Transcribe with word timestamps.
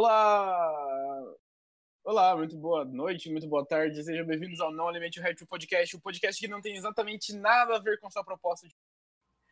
Olá! 0.00 1.34
Olá, 2.04 2.36
muito 2.36 2.56
boa 2.56 2.84
noite, 2.84 3.28
muito 3.32 3.48
boa 3.48 3.66
tarde. 3.66 4.04
Sejam 4.04 4.24
bem-vindos 4.24 4.60
ao 4.60 4.70
Não 4.70 4.86
Alimente 4.86 5.18
o 5.18 5.22
Réptil 5.24 5.44
Podcast, 5.48 5.96
o 5.96 5.98
um 5.98 6.00
podcast 6.00 6.40
que 6.40 6.46
não 6.46 6.60
tem 6.60 6.76
exatamente 6.76 7.34
nada 7.34 7.74
a 7.74 7.80
ver 7.80 7.98
com 7.98 8.08
sua 8.08 8.22
proposta. 8.22 8.68
De... 8.68 8.76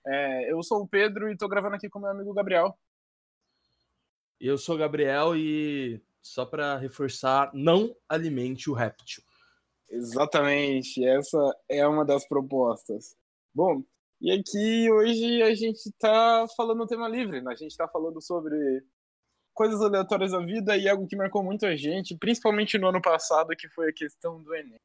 É, 0.06 0.52
eu 0.52 0.62
sou 0.62 0.82
o 0.82 0.86
Pedro 0.86 1.28
e 1.28 1.32
estou 1.32 1.48
gravando 1.48 1.74
aqui 1.74 1.88
com 1.88 1.98
meu 1.98 2.10
amigo 2.10 2.32
Gabriel. 2.32 2.78
Eu 4.38 4.56
sou 4.56 4.76
o 4.76 4.78
Gabriel 4.78 5.34
e 5.34 6.00
só 6.22 6.46
para 6.46 6.76
reforçar, 6.76 7.50
não 7.52 7.92
alimente 8.08 8.70
o 8.70 8.72
réptil. 8.72 9.24
Exatamente, 9.88 11.04
essa 11.04 11.56
é 11.68 11.84
uma 11.84 12.04
das 12.04 12.24
propostas. 12.24 13.16
Bom, 13.52 13.82
e 14.20 14.30
aqui 14.30 14.88
hoje 14.92 15.42
a 15.42 15.52
gente 15.56 15.86
está 15.86 16.46
falando 16.56 16.84
um 16.84 16.86
tema 16.86 17.08
livre, 17.08 17.40
né? 17.40 17.50
a 17.50 17.56
gente 17.56 17.72
está 17.72 17.88
falando 17.88 18.22
sobre 18.22 18.84
coisas 19.56 19.80
aleatórias 19.80 20.32
da 20.32 20.38
vida 20.38 20.76
e 20.76 20.86
algo 20.86 21.06
que 21.06 21.16
marcou 21.16 21.42
muito 21.42 21.64
a 21.64 21.74
gente, 21.74 22.14
principalmente 22.14 22.76
no 22.76 22.88
ano 22.88 23.00
passado, 23.00 23.56
que 23.56 23.66
foi 23.70 23.88
a 23.88 23.92
questão 23.92 24.40
do 24.42 24.54
Enem. 24.54 24.78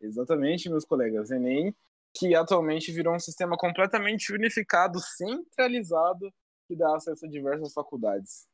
Exatamente, 0.00 0.70
meus 0.70 0.84
colegas, 0.84 1.32
Enem, 1.32 1.74
que 2.14 2.32
atualmente 2.32 2.92
virou 2.92 3.12
um 3.12 3.18
sistema 3.18 3.56
completamente 3.56 4.32
unificado, 4.32 5.00
centralizado, 5.00 6.32
que 6.68 6.76
dá 6.76 6.94
acesso 6.94 7.26
a 7.26 7.28
diversas 7.28 7.72
faculdades. 7.72 8.46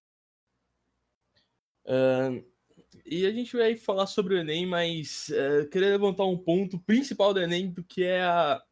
Uh, 1.85 2.43
e 3.05 3.27
a 3.27 3.31
gente 3.31 3.55
vai 3.55 3.77
falar 3.77 4.07
sobre 4.07 4.35
o 4.35 4.39
Enem, 4.39 4.65
mas 4.65 5.29
uh, 5.29 5.69
queria 5.69 5.91
levantar 5.91 6.25
um 6.25 6.39
ponto 6.39 6.79
principal 6.81 7.35
do 7.35 7.41
Enem, 7.41 7.75
que 7.87 8.03
é 8.03 8.23
a, 8.23 8.63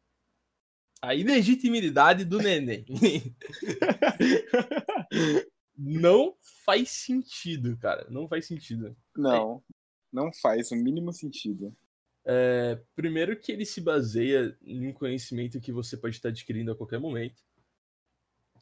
a 1.03 1.13
ilegitimidade 1.13 2.25
do 2.25 2.39
Neném. 2.39 2.83
não 5.77 6.35
faz 6.65 6.89
sentido, 6.89 7.77
cara. 7.77 8.07
Não 8.09 8.27
faz 8.27 8.47
sentido. 8.47 8.95
Não, 9.15 9.63
não 10.11 10.31
faz 10.31 10.71
o 10.71 10.75
mínimo 10.75 11.13
sentido. 11.13 11.75
É, 12.25 12.77
primeiro 12.95 13.39
que 13.39 13.51
ele 13.51 13.65
se 13.65 13.79
baseia 13.79 14.57
em 14.65 14.87
um 14.87 14.93
conhecimento 14.93 15.61
que 15.61 15.71
você 15.71 15.95
pode 15.95 16.15
estar 16.15 16.29
adquirindo 16.29 16.71
a 16.71 16.75
qualquer 16.75 16.99
momento. 16.99 17.41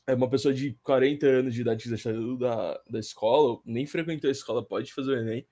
É 0.05 0.13
uma 0.13 0.29
pessoa 0.29 0.53
de 0.53 0.73
40 0.83 1.25
anos 1.25 1.53
de 1.53 1.61
idade 1.61 1.89
que 1.89 1.97
saiu 1.97 2.37
da, 2.37 2.79
da 2.87 2.99
escola, 2.99 3.59
nem 3.65 3.87
frequentou 3.87 4.27
a 4.27 4.31
escola, 4.31 4.63
pode 4.63 4.93
fazer 4.93 5.13
o 5.13 5.17
Enem. 5.17 5.47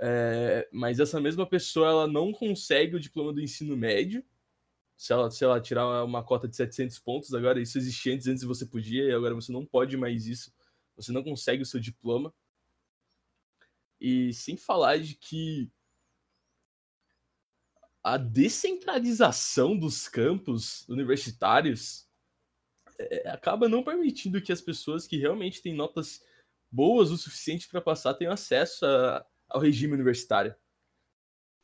É, 0.00 0.68
mas 0.72 1.00
essa 1.00 1.20
mesma 1.20 1.46
pessoa 1.46 1.88
ela 1.88 2.06
não 2.06 2.32
consegue 2.32 2.96
o 2.96 3.00
diploma 3.00 3.32
do 3.32 3.42
ensino 3.42 3.76
médio. 3.76 4.24
Se 4.98 5.12
ela, 5.12 5.30
se 5.30 5.44
ela 5.44 5.60
tirar 5.60 6.04
uma 6.04 6.24
cota 6.24 6.48
de 6.48 6.56
700 6.56 6.98
pontos, 6.98 7.32
agora 7.32 7.60
isso 7.60 7.78
existia 7.78 8.12
antes, 8.12 8.26
antes 8.26 8.42
você 8.42 8.66
podia, 8.66 9.04
e 9.04 9.12
agora 9.12 9.32
você 9.32 9.52
não 9.52 9.64
pode 9.64 9.96
mais 9.96 10.26
isso. 10.26 10.52
Você 10.96 11.12
não 11.12 11.22
consegue 11.22 11.62
o 11.62 11.66
seu 11.66 11.78
diploma. 11.78 12.34
E 14.00 14.32
sem 14.32 14.56
falar 14.56 14.98
de 14.98 15.14
que 15.14 15.70
a 18.02 18.16
descentralização 18.16 19.78
dos 19.78 20.08
campos 20.08 20.88
universitários 20.88 22.08
é, 22.98 23.28
acaba 23.30 23.68
não 23.68 23.84
permitindo 23.84 24.42
que 24.42 24.50
as 24.50 24.60
pessoas 24.60 25.06
que 25.06 25.16
realmente 25.16 25.62
têm 25.62 25.74
notas 25.74 26.24
boas 26.70 27.12
o 27.12 27.16
suficiente 27.16 27.68
para 27.68 27.80
passar 27.80 28.14
tenham 28.14 28.32
acesso 28.32 28.84
a, 28.84 29.24
ao 29.48 29.60
regime 29.60 29.94
universitário. 29.94 30.56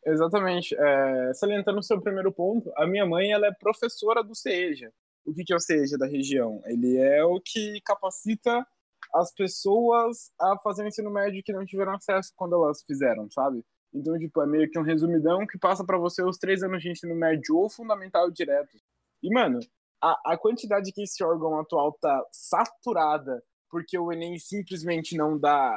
Exatamente. 0.07 0.75
É, 0.79 1.35
salientando 1.35 1.79
o 1.79 1.83
seu 1.83 2.01
primeiro 2.01 2.33
ponto, 2.33 2.73
a 2.77 2.87
minha 2.87 3.07
mãe 3.07 3.33
ela 3.33 3.47
é 3.47 3.53
professora 3.53 4.23
do 4.23 4.35
CEJA. 4.35 4.93
O 5.25 5.33
que, 5.33 5.45
que 5.45 5.53
é 5.53 5.57
o 5.57 5.61
CEJA 5.61 5.97
da 5.97 6.07
região? 6.07 6.63
Ele 6.67 6.97
é 6.99 7.25
o 7.25 7.41
que 7.41 7.81
capacita 7.83 8.67
as 9.15 9.33
pessoas 9.33 10.33
a 10.41 10.59
fazer 10.59 10.85
o 10.85 10.89
ensino 10.89 11.11
médio 11.11 11.43
que 11.43 11.53
não 11.53 11.65
tiveram 11.65 11.95
acesso 11.95 12.33
quando 12.37 12.55
elas 12.55 12.83
fizeram, 12.83 13.31
sabe? 13.31 13.65
Então, 13.93 14.19
tipo, 14.19 14.43
é 14.43 14.47
meio 14.47 14.69
que 14.69 14.79
um 14.79 14.83
resumidão 14.83 15.47
que 15.47 15.59
passa 15.59 15.85
para 15.85 15.97
você 15.97 16.23
os 16.23 16.37
três 16.37 16.63
anos 16.63 16.83
de 16.83 16.91
ensino 16.91 17.15
médio 17.15 17.57
ou 17.57 17.71
fundamental 17.71 18.31
direto. 18.31 18.77
E, 19.23 19.33
mano, 19.33 19.61
a, 20.03 20.33
a 20.33 20.37
quantidade 20.37 20.93
que 20.93 21.03
esse 21.03 21.23
órgão 21.23 21.59
atual 21.59 21.93
tá 21.93 22.23
saturada 22.33 23.43
porque 23.71 23.99
o 23.99 24.13
Enem 24.13 24.39
simplesmente 24.39 25.17
não 25.17 25.39
dá 25.39 25.77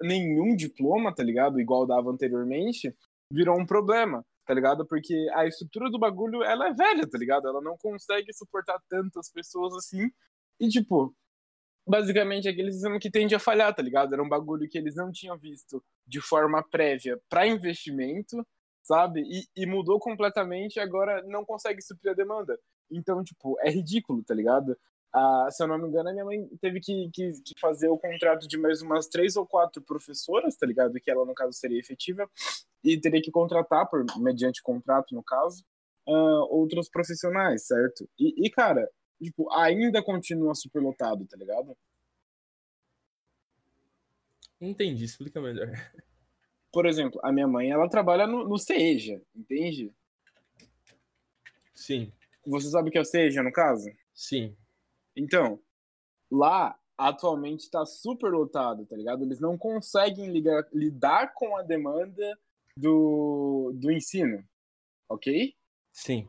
nenhum 0.00 0.54
diploma, 0.54 1.14
tá 1.14 1.22
ligado? 1.22 1.60
Igual 1.60 1.86
dava 1.86 2.10
anteriormente, 2.10 2.94
virou 3.32 3.58
um 3.58 3.66
problema, 3.66 4.24
tá 4.46 4.52
ligado? 4.54 4.86
Porque 4.86 5.14
a 5.34 5.46
estrutura 5.46 5.90
do 5.90 5.98
bagulho, 5.98 6.42
ela 6.42 6.68
é 6.68 6.72
velha, 6.72 7.08
tá 7.08 7.18
ligado? 7.18 7.48
Ela 7.48 7.60
não 7.62 7.76
consegue 7.78 8.32
suportar 8.32 8.78
tantas 8.88 9.30
pessoas 9.30 9.74
assim. 9.74 10.10
E, 10.60 10.68
tipo, 10.68 11.14
basicamente 11.86 12.48
aquele 12.48 12.70
sistema 12.70 12.98
que 12.98 13.10
tende 13.10 13.34
a 13.34 13.38
falhar, 13.38 13.74
tá 13.74 13.82
ligado? 13.82 14.12
Era 14.12 14.22
um 14.22 14.28
bagulho 14.28 14.68
que 14.68 14.78
eles 14.78 14.94
não 14.94 15.10
tinham 15.10 15.38
visto 15.38 15.82
de 16.06 16.20
forma 16.20 16.62
prévia 16.62 17.18
para 17.28 17.46
investimento, 17.46 18.46
sabe? 18.82 19.22
E, 19.22 19.62
e, 19.62 19.66
mudou 19.66 19.98
completamente 19.98 20.76
e 20.76 20.80
agora 20.80 21.22
não 21.26 21.44
consegue 21.44 21.80
suprir 21.80 22.12
a 22.12 22.16
demanda. 22.16 22.58
Então, 22.90 23.24
tipo, 23.24 23.56
é 23.60 23.70
ridículo, 23.70 24.22
tá 24.22 24.34
ligado? 24.34 24.76
Ah, 25.14 25.48
se 25.50 25.62
eu 25.62 25.66
não 25.66 25.76
me 25.76 25.88
engano, 25.88 26.08
a 26.08 26.12
minha 26.12 26.24
mãe 26.24 26.48
teve 26.60 26.80
que, 26.80 27.10
que, 27.12 27.32
que, 27.44 27.60
fazer 27.60 27.88
o 27.88 27.98
contrato 27.98 28.48
de 28.48 28.56
mais 28.56 28.80
umas 28.80 29.08
três 29.08 29.36
ou 29.36 29.46
quatro 29.46 29.82
professoras, 29.82 30.56
tá 30.56 30.66
ligado? 30.66 30.94
Que 30.94 31.10
ela, 31.10 31.26
no 31.26 31.34
caso, 31.34 31.52
seria 31.52 31.78
efetiva, 31.78 32.28
e 32.82 32.98
teria 32.98 33.20
que 33.20 33.30
contratar, 33.30 33.88
por, 33.90 34.06
mediante 34.18 34.62
contrato, 34.62 35.14
no 35.14 35.22
caso, 35.22 35.62
uh, 36.08 36.46
outros 36.50 36.88
profissionais, 36.88 37.66
certo? 37.66 38.08
E, 38.18 38.46
e, 38.46 38.50
cara, 38.50 38.88
tipo, 39.22 39.52
ainda 39.52 40.02
continua 40.02 40.54
superlotado, 40.54 41.26
tá 41.26 41.36
ligado? 41.36 41.76
Entendi, 44.58 45.04
explica 45.04 45.42
melhor. 45.42 45.68
Por 46.72 46.86
exemplo, 46.86 47.20
a 47.22 47.30
minha 47.30 47.46
mãe, 47.46 47.70
ela 47.70 47.86
trabalha 47.86 48.26
no, 48.26 48.48
no 48.48 48.56
CEJA, 48.56 49.20
entende? 49.36 49.92
Sim. 51.74 52.10
Você 52.46 52.70
sabe 52.70 52.88
o 52.88 52.92
que 52.92 52.96
é 52.96 53.02
o 53.02 53.04
CEJA, 53.04 53.42
no 53.42 53.52
caso? 53.52 53.90
Sim. 54.14 54.56
Então, 55.16 55.60
lá 56.30 56.78
atualmente 56.96 57.60
está 57.60 57.84
super 57.84 58.30
lotado, 58.30 58.86
tá 58.86 58.96
ligado? 58.96 59.24
Eles 59.24 59.40
não 59.40 59.58
conseguem 59.58 60.30
ligar, 60.30 60.66
lidar 60.72 61.32
com 61.34 61.56
a 61.56 61.62
demanda 61.62 62.38
do, 62.76 63.72
do 63.74 63.90
ensino, 63.90 64.44
ok? 65.08 65.54
Sim. 65.92 66.28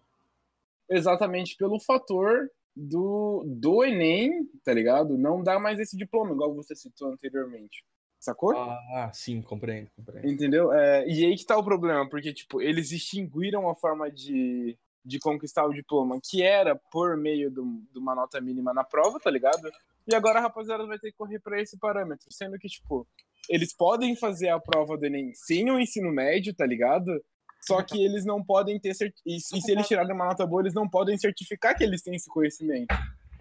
Exatamente 0.90 1.56
pelo 1.56 1.80
fator 1.80 2.50
do, 2.76 3.44
do 3.46 3.84
Enem, 3.84 4.46
tá 4.64 4.74
ligado? 4.74 5.18
Não 5.18 5.44
dá 5.44 5.60
mais 5.60 5.80
esse 5.80 5.96
diploma, 5.96 6.34
igual 6.34 6.54
você 6.54 6.76
citou 6.76 7.12
anteriormente. 7.12 7.84
Sacou? 8.20 8.56
Ah, 8.56 9.12
sim, 9.14 9.42
compreendo, 9.42 9.90
compreendo. 9.96 10.28
Entendeu? 10.30 10.72
É, 10.72 11.06
e 11.08 11.26
aí 11.26 11.36
que 11.36 11.46
tá 11.46 11.58
o 11.58 11.64
problema, 11.64 12.10
porque, 12.10 12.34
tipo, 12.34 12.62
eles 12.62 12.92
extinguiram 12.92 13.70
a 13.70 13.76
forma 13.76 14.10
de, 14.10 14.78
de 15.06 15.20
conquistar 15.20 15.66
o 15.66 15.74
diploma, 15.74 16.20
que 16.24 16.42
era 16.42 16.76
por 16.92 17.18
meio 17.18 17.52
de 17.52 18.00
uma 18.00 18.16
nota 18.16 18.40
mínima 18.40 18.74
na 18.74 18.84
prova, 18.84 19.20
tá 19.20 19.30
ligado? 19.30 19.72
E 20.08 20.16
agora 20.16 20.40
a 20.40 20.44
rapaziada 20.44 20.86
vai 20.86 21.00
ter 21.00 21.12
que 21.12 21.18
correr 21.18 21.40
para 21.40 21.62
esse 21.62 21.78
parâmetro, 21.78 22.28
sendo 22.32 22.58
que, 22.58 22.68
tipo, 22.68 23.08
eles 23.50 23.74
podem 23.74 24.16
fazer 24.16 24.50
a 24.50 24.60
prova 24.60 24.98
do 24.98 25.06
Enem 25.06 25.34
sem 25.34 25.70
o 25.70 25.80
ensino 25.80 26.12
médio, 26.12 26.54
tá 26.54 26.66
ligado? 26.66 27.24
Só 27.62 27.82
que 27.82 28.04
eles 28.04 28.26
não 28.26 28.44
podem 28.44 28.80
ter. 28.80 28.94
Cert... 28.94 29.16
E, 29.26 29.40
se 29.40 29.72
eles 29.72 29.88
tirarem 29.88 30.14
uma 30.14 30.26
nota 30.26 30.46
boa, 30.46 30.62
eles 30.62 30.74
não 30.74 30.88
podem 30.88 31.18
certificar 31.18 31.76
que 31.78 31.84
eles 31.84 32.02
têm 32.02 32.16
esse 32.16 32.30
conhecimento. 32.30 32.94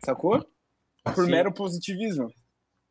Sacou? 0.04 0.46
Por 1.02 1.24
sim. 1.24 1.30
mero 1.30 1.52
positivismo. 1.52 2.32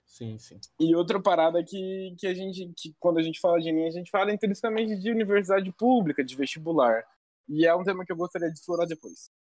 Sim, 0.06 0.38
sim. 0.38 0.60
E 0.78 0.94
outra 0.94 1.22
parada 1.22 1.64
que, 1.64 2.14
que 2.20 2.28
a 2.28 2.34
gente, 2.34 2.74
que 2.76 2.94
quando 3.00 3.18
a 3.18 3.24
gente 3.24 3.40
fala 3.40 3.62
de 3.62 3.70
Enem, 3.70 3.88
a 3.88 3.92
gente 3.92 4.12
fala 4.12 4.34
intrinsecamente 4.34 5.00
de 5.00 5.10
universidade 5.10 5.72
pública, 5.72 6.22
de 6.22 6.36
vestibular. 6.36 7.02
E 7.48 7.66
é 7.66 7.76
um 7.76 7.84
tema 7.84 8.06
que 8.06 8.12
eu 8.12 8.16
gostaria 8.16 8.50
de 8.50 8.58
explorar 8.58 8.86
depois. 8.86 9.32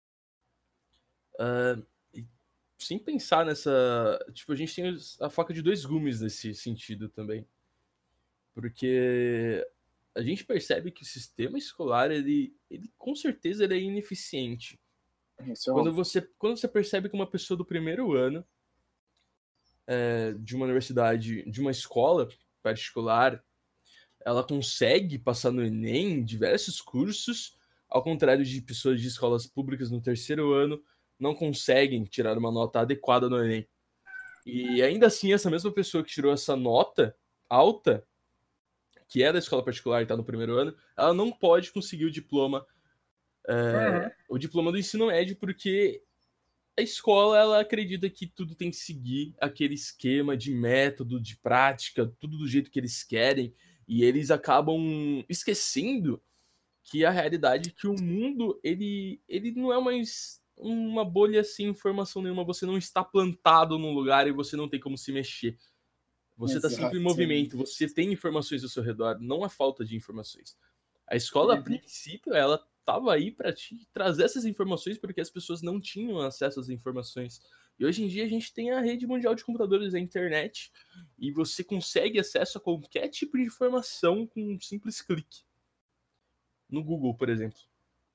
Uh, 1.35 1.85
sem 2.79 2.99
pensar 2.99 3.45
nessa. 3.45 4.19
Tipo, 4.33 4.53
a 4.53 4.57
gente 4.57 4.75
tem 4.75 4.97
a 5.21 5.31
faca 5.31 5.53
de 5.53 5.63
dois 5.63 5.85
gumes 5.85 6.21
nesse 6.21 6.55
sentido 6.55 7.09
também. 7.09 7.47
Porque 8.55 9.67
a 10.15 10.23
gente 10.23 10.45
percebe 10.45 10.91
que 10.91 11.03
o 11.03 11.07
sistema 11.07 11.57
escolar, 11.57 12.11
ele, 12.11 12.55
ele 12.71 12.91
com 12.99 13.15
certeza 13.15 13.65
ele 13.65 13.75
é 13.75 13.81
ineficiente. 13.81 14.81
É 15.39 15.53
quando, 15.67 15.93
você, 15.93 16.21
quando 16.39 16.57
você 16.57 16.69
percebe 16.69 17.09
que 17.09 17.15
uma 17.15 17.31
pessoa 17.31 17.57
do 17.57 17.65
primeiro 17.65 18.13
ano 18.13 18.45
é, 19.87 20.33
de 20.33 20.55
uma 20.55 20.65
universidade, 20.65 21.49
de 21.51 21.61
uma 21.61 21.71
escola 21.71 22.29
particular, 22.63 23.43
ela 24.21 24.45
consegue 24.45 25.19
passar 25.19 25.51
no 25.51 25.65
Enem 25.65 26.23
diversos 26.25 26.81
cursos 26.81 27.59
ao 27.91 28.03
contrário 28.03 28.45
de 28.45 28.61
pessoas 28.63 29.01
de 29.01 29.09
escolas 29.09 29.47
públicas 29.47 29.91
no 29.91 30.01
terceiro 30.01 30.53
ano, 30.53 30.81
não 31.19 31.35
conseguem 31.35 32.05
tirar 32.05 32.39
uma 32.39 32.51
nota 32.51 32.81
adequada 32.81 33.29
no 33.29 33.43
Enem. 33.43 33.69
E 34.47 34.83
ainda 34.83 35.09
assim, 35.09 35.33
essa 35.33 35.51
mesma 35.51 35.71
pessoa 35.73 36.03
que 36.03 36.11
tirou 36.11 36.33
essa 36.33 36.57
nota 36.57 37.15
alta, 37.49 38.07
que 39.09 39.23
é 39.23 39.33
da 39.33 39.39
escola 39.39 39.65
particular 39.65 40.01
e 40.01 40.03
está 40.05 40.17
no 40.17 40.25
primeiro 40.25 40.57
ano, 40.57 40.75
ela 40.97 41.13
não 41.13 41.31
pode 41.31 41.73
conseguir 41.73 42.05
o 42.05 42.11
diploma, 42.11 42.65
é, 43.47 43.53
uhum. 43.53 44.11
o 44.37 44.39
diploma 44.39 44.71
do 44.71 44.79
ensino 44.79 45.09
médio, 45.09 45.37
porque 45.37 46.03
a 46.79 46.83
escola 46.83 47.37
ela 47.37 47.61
acredita 47.61 48.09
que 48.09 48.27
tudo 48.27 48.55
tem 48.55 48.71
que 48.71 48.77
seguir 48.77 49.35
aquele 49.41 49.75
esquema 49.75 50.37
de 50.37 50.53
método, 50.53 51.21
de 51.21 51.37
prática, 51.37 52.11
tudo 52.19 52.39
do 52.39 52.49
jeito 52.49 52.71
que 52.71 52.79
eles 52.79 53.03
querem, 53.03 53.53
e 53.87 54.05
eles 54.05 54.31
acabam 54.31 55.25
esquecendo 55.29 56.23
que 56.91 57.05
a 57.05 57.11
realidade 57.11 57.71
é 57.71 57.73
que 57.73 57.87
o 57.87 57.95
mundo 57.95 58.59
ele, 58.65 59.23
ele 59.29 59.53
não 59.53 59.73
é 59.73 59.81
mais 59.81 60.43
uma 60.57 61.05
bolha 61.05 61.45
sem 61.45 61.69
informação 61.69 62.21
nenhuma, 62.21 62.45
você 62.45 62.67
não 62.67 62.77
está 62.77 63.05
plantado 63.05 63.79
num 63.79 63.95
lugar 63.95 64.27
e 64.27 64.33
você 64.33 64.57
não 64.57 64.69
tem 64.69 64.81
como 64.81 64.99
se 64.99 65.13
mexer. 65.13 65.57
Você 66.37 66.57
está 66.57 66.69
sempre 66.69 66.99
em 66.99 67.03
movimento, 67.03 67.57
você 67.57 67.89
tem 67.89 68.13
informações 68.13 68.65
ao 68.65 68.69
seu 68.69 68.83
redor, 68.83 69.19
não 69.21 69.45
há 69.45 69.49
falta 69.49 69.85
de 69.85 69.95
informações. 69.95 70.57
A 71.07 71.15
escola, 71.15 71.55
uhum. 71.55 71.61
a 71.61 71.63
princípio, 71.63 72.35
ela 72.35 72.61
estava 72.81 73.15
aí 73.15 73.31
para 73.31 73.53
te 73.53 73.87
trazer 73.93 74.25
essas 74.25 74.45
informações 74.45 74.99
porque 74.99 75.21
as 75.21 75.31
pessoas 75.31 75.63
não 75.63 75.81
tinham 75.81 76.19
acesso 76.21 76.59
às 76.59 76.69
informações. 76.69 77.41
E 77.79 77.85
hoje 77.85 78.03
em 78.03 78.09
dia 78.09 78.25
a 78.25 78.29
gente 78.29 78.53
tem 78.53 78.73
a 78.73 78.81
rede 78.81 79.07
mundial 79.07 79.35
de 79.35 79.45
computadores, 79.45 79.95
a 79.95 79.99
internet, 79.99 80.73
e 81.17 81.31
você 81.31 81.63
consegue 81.63 82.19
acesso 82.19 82.59
a 82.59 82.61
qualquer 82.61 83.09
tipo 83.09 83.37
de 83.37 83.45
informação 83.45 84.27
com 84.27 84.55
um 84.55 84.61
simples 84.61 85.01
clique. 85.01 85.45
No 86.71 86.83
Google, 86.83 87.15
por 87.15 87.29
exemplo. 87.29 87.59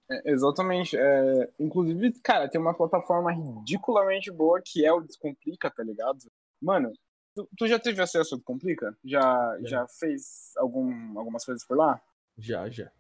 É, 0.10 0.31
exatamente. 0.31 0.98
É, 0.98 1.50
inclusive, 1.60 2.12
cara, 2.24 2.48
tem 2.48 2.60
uma 2.60 2.74
plataforma 2.74 3.31
ridiculamente 3.31 4.31
boa 4.31 4.62
que 4.63 4.86
é 4.86 4.94
o 4.94 5.02
Descomplica, 5.02 5.69
tá 5.69 5.84
ligado? 5.84 6.19
Mano, 6.62 6.94
tu, 7.34 7.48
tu 7.57 7.68
já 7.68 7.80
teve 7.80 8.02
acesso 8.02 8.36
ao 8.36 8.40
Descomplica? 8.40 8.96
Já, 9.04 9.57
é. 9.62 9.68
já 9.68 9.88
fez 9.88 10.54
algum, 10.57 11.18
algumas 11.18 11.44
coisas 11.44 11.66
por 11.66 11.78
lá? 11.78 12.00
Já, 12.38 12.69
já 12.69 12.92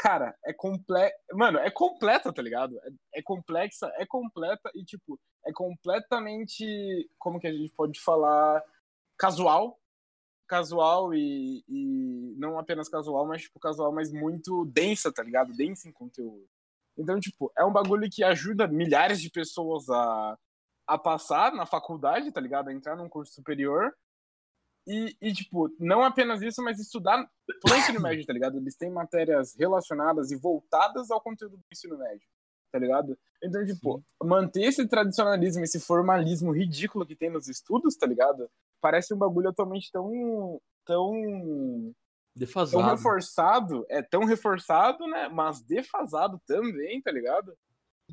cara, 0.00 0.34
é 0.46 0.52
completa. 0.52 1.14
Mano, 1.34 1.58
é 1.58 1.70
completa, 1.70 2.32
tá 2.32 2.40
ligado? 2.40 2.78
É, 2.78 3.18
é, 3.18 3.22
complexa, 3.22 3.92
é 3.98 4.06
completa 4.06 4.70
e, 4.74 4.82
tipo, 4.82 5.20
é 5.44 5.52
completamente. 5.52 6.64
Como 7.18 7.38
que 7.38 7.46
a 7.46 7.52
gente 7.52 7.70
pode 7.74 8.00
falar? 8.00 8.62
Casual. 9.18 9.78
Casual 10.50 11.14
e, 11.14 11.62
e 11.68 12.34
não 12.36 12.58
apenas 12.58 12.88
casual, 12.88 13.24
mas, 13.24 13.42
tipo, 13.42 13.60
casual, 13.60 13.92
mas 13.92 14.12
muito 14.12 14.64
densa, 14.64 15.12
tá 15.12 15.22
ligado? 15.22 15.52
Densa 15.52 15.88
em 15.88 15.92
conteúdo. 15.92 16.44
Então, 16.98 17.20
tipo, 17.20 17.52
é 17.56 17.64
um 17.64 17.72
bagulho 17.72 18.10
que 18.10 18.24
ajuda 18.24 18.66
milhares 18.66 19.20
de 19.20 19.30
pessoas 19.30 19.88
a, 19.88 20.36
a 20.88 20.98
passar 20.98 21.52
na 21.52 21.66
faculdade, 21.66 22.32
tá 22.32 22.40
ligado? 22.40 22.68
A 22.68 22.72
entrar 22.72 22.96
num 22.96 23.08
curso 23.08 23.32
superior 23.32 23.94
e, 24.88 25.16
e, 25.22 25.32
tipo, 25.32 25.72
não 25.78 26.02
apenas 26.02 26.42
isso, 26.42 26.60
mas 26.64 26.80
estudar 26.80 27.24
pro 27.62 27.76
ensino 27.76 28.00
médio, 28.00 28.26
tá 28.26 28.32
ligado? 28.32 28.58
Eles 28.58 28.74
têm 28.74 28.90
matérias 28.90 29.54
relacionadas 29.56 30.32
e 30.32 30.36
voltadas 30.36 31.12
ao 31.12 31.20
conteúdo 31.20 31.58
do 31.58 31.64
ensino 31.70 31.96
médio, 31.96 32.26
tá 32.72 32.78
ligado? 32.80 33.16
Então, 33.40 33.64
tipo, 33.64 33.98
Sim. 33.98 34.28
manter 34.28 34.62
esse 34.64 34.84
tradicionalismo, 34.88 35.62
esse 35.62 35.78
formalismo 35.78 36.50
ridículo 36.50 37.06
que 37.06 37.14
tem 37.14 37.30
nos 37.30 37.46
estudos, 37.46 37.94
tá 37.94 38.04
ligado? 38.04 38.50
Parece 38.80 39.14
um 39.14 39.18
bagulho 39.18 39.48
atualmente 39.48 39.90
tão. 39.90 40.60
tão. 40.84 41.94
Defasado. 42.34 42.82
Tão 42.82 42.94
reforçado, 42.94 43.86
é 43.88 44.02
tão 44.02 44.24
reforçado, 44.24 45.06
né? 45.06 45.28
Mas 45.28 45.62
defasado 45.62 46.40
também, 46.46 47.02
tá 47.02 47.10
ligado? 47.10 47.52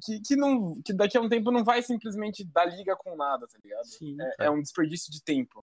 Que, 0.03 0.19
que, 0.21 0.35
não, 0.35 0.79
que 0.83 0.93
daqui 0.93 1.17
a 1.17 1.21
um 1.21 1.29
tempo 1.29 1.51
não 1.51 1.63
vai 1.63 1.81
simplesmente 1.81 2.43
dar 2.43 2.65
liga 2.65 2.95
com 2.95 3.15
nada, 3.15 3.47
tá 3.47 3.59
ligado? 3.63 3.85
Sim, 3.85 4.15
é, 4.19 4.45
é 4.45 4.49
um 4.49 4.61
desperdício 4.61 5.11
de 5.11 5.23
tempo 5.23 5.63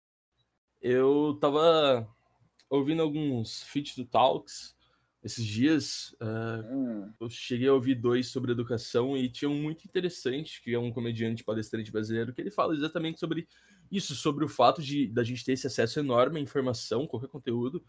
eu 0.82 1.38
tava 1.40 2.08
ouvindo 2.70 3.02
alguns 3.02 3.64
feats 3.64 3.96
do 3.96 4.06
Talks 4.06 4.76
esses 5.24 5.46
dias. 5.46 6.16
Uh, 6.22 6.74
hum. 6.74 7.14
Eu 7.20 7.30
cheguei 7.30 7.68
a 7.68 7.74
ouvir 7.74 7.96
dois 7.96 8.28
sobre 8.28 8.52
educação 8.52 9.18
e 9.18 9.30
tinha 9.30 9.50
um 9.50 9.62
muito 9.62 9.86
interessante, 9.86 10.62
que 10.62 10.74
é 10.74 10.80
um 10.80 10.92
comediante 10.92 11.44
palestrante 11.44 11.92
brasileiro, 11.92 12.34
que 12.34 12.42
ele 12.42 12.52
fala 12.52 12.74
exatamente 12.74 13.20
sobre 13.20 13.48
isso, 13.92 14.16
sobre 14.16 14.44
o 14.44 14.50
fato 14.50 14.82
de 14.82 15.08
da 15.08 15.24
gente 15.24 15.44
ter 15.44 15.54
esse 15.54 15.68
acesso 15.68 16.00
enorme 16.00 16.40
à 16.40 16.44
informação, 16.44 17.08
qualquer 17.08 17.30
conteúdo, 17.30 17.84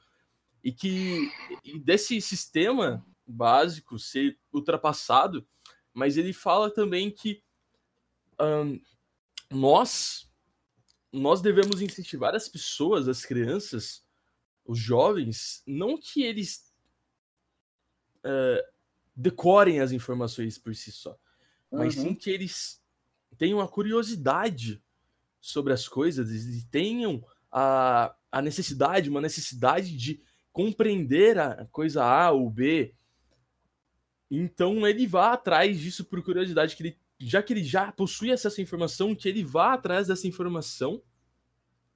e 0.62 0.73
que 0.73 1.31
e 1.65 1.79
desse 1.79 2.21
sistema 2.21 3.05
básico 3.27 3.99
ser 3.99 4.39
ultrapassado, 4.53 5.47
mas 5.93 6.17
ele 6.17 6.33
fala 6.33 6.71
também 6.71 7.11
que 7.11 7.43
um, 8.41 8.81
nós 9.50 10.29
nós 11.11 11.41
devemos 11.41 11.81
incentivar 11.81 12.35
as 12.35 12.49
pessoas, 12.49 13.09
as 13.09 13.25
crianças, 13.25 14.05
os 14.65 14.79
jovens, 14.79 15.62
não 15.67 15.99
que 15.99 16.23
eles 16.23 16.71
uh, 18.19 18.62
decorem 19.17 19.81
as 19.81 19.91
informações 19.91 20.59
por 20.59 20.75
si 20.75 20.93
só, 20.93 21.12
uhum. 21.71 21.79
mas 21.79 21.95
sim 21.95 22.15
que 22.15 22.31
eles 22.31 22.83
tenham 23.39 23.61
a 23.61 23.69
curiosidade 23.69 24.83
sobre 25.40 25.73
as 25.73 25.88
coisas 25.88 26.31
e 26.31 26.67
tenham 26.67 27.25
a, 27.50 28.14
a 28.31 28.43
necessidade, 28.43 29.11
uma 29.11 29.20
necessidade 29.20 29.96
de 29.96 30.20
compreender 30.52 31.38
a 31.38 31.67
coisa 31.67 32.05
A 32.05 32.31
ou 32.31 32.50
B. 32.50 32.94
Então 34.31 34.87
ele 34.87 35.06
vá 35.06 35.32
atrás 35.32 35.79
disso 35.79 36.05
por 36.05 36.23
curiosidade, 36.23 36.76
que 36.76 36.82
ele 36.82 36.99
já 37.20 37.43
que 37.43 37.52
ele 37.52 37.64
já 37.64 37.90
possui 37.90 38.31
essa 38.31 38.62
informação, 38.62 39.14
que 39.14 39.29
ele 39.29 39.43
vá 39.43 39.75
atrás 39.75 40.06
dessa 40.06 40.29
informação 40.29 41.02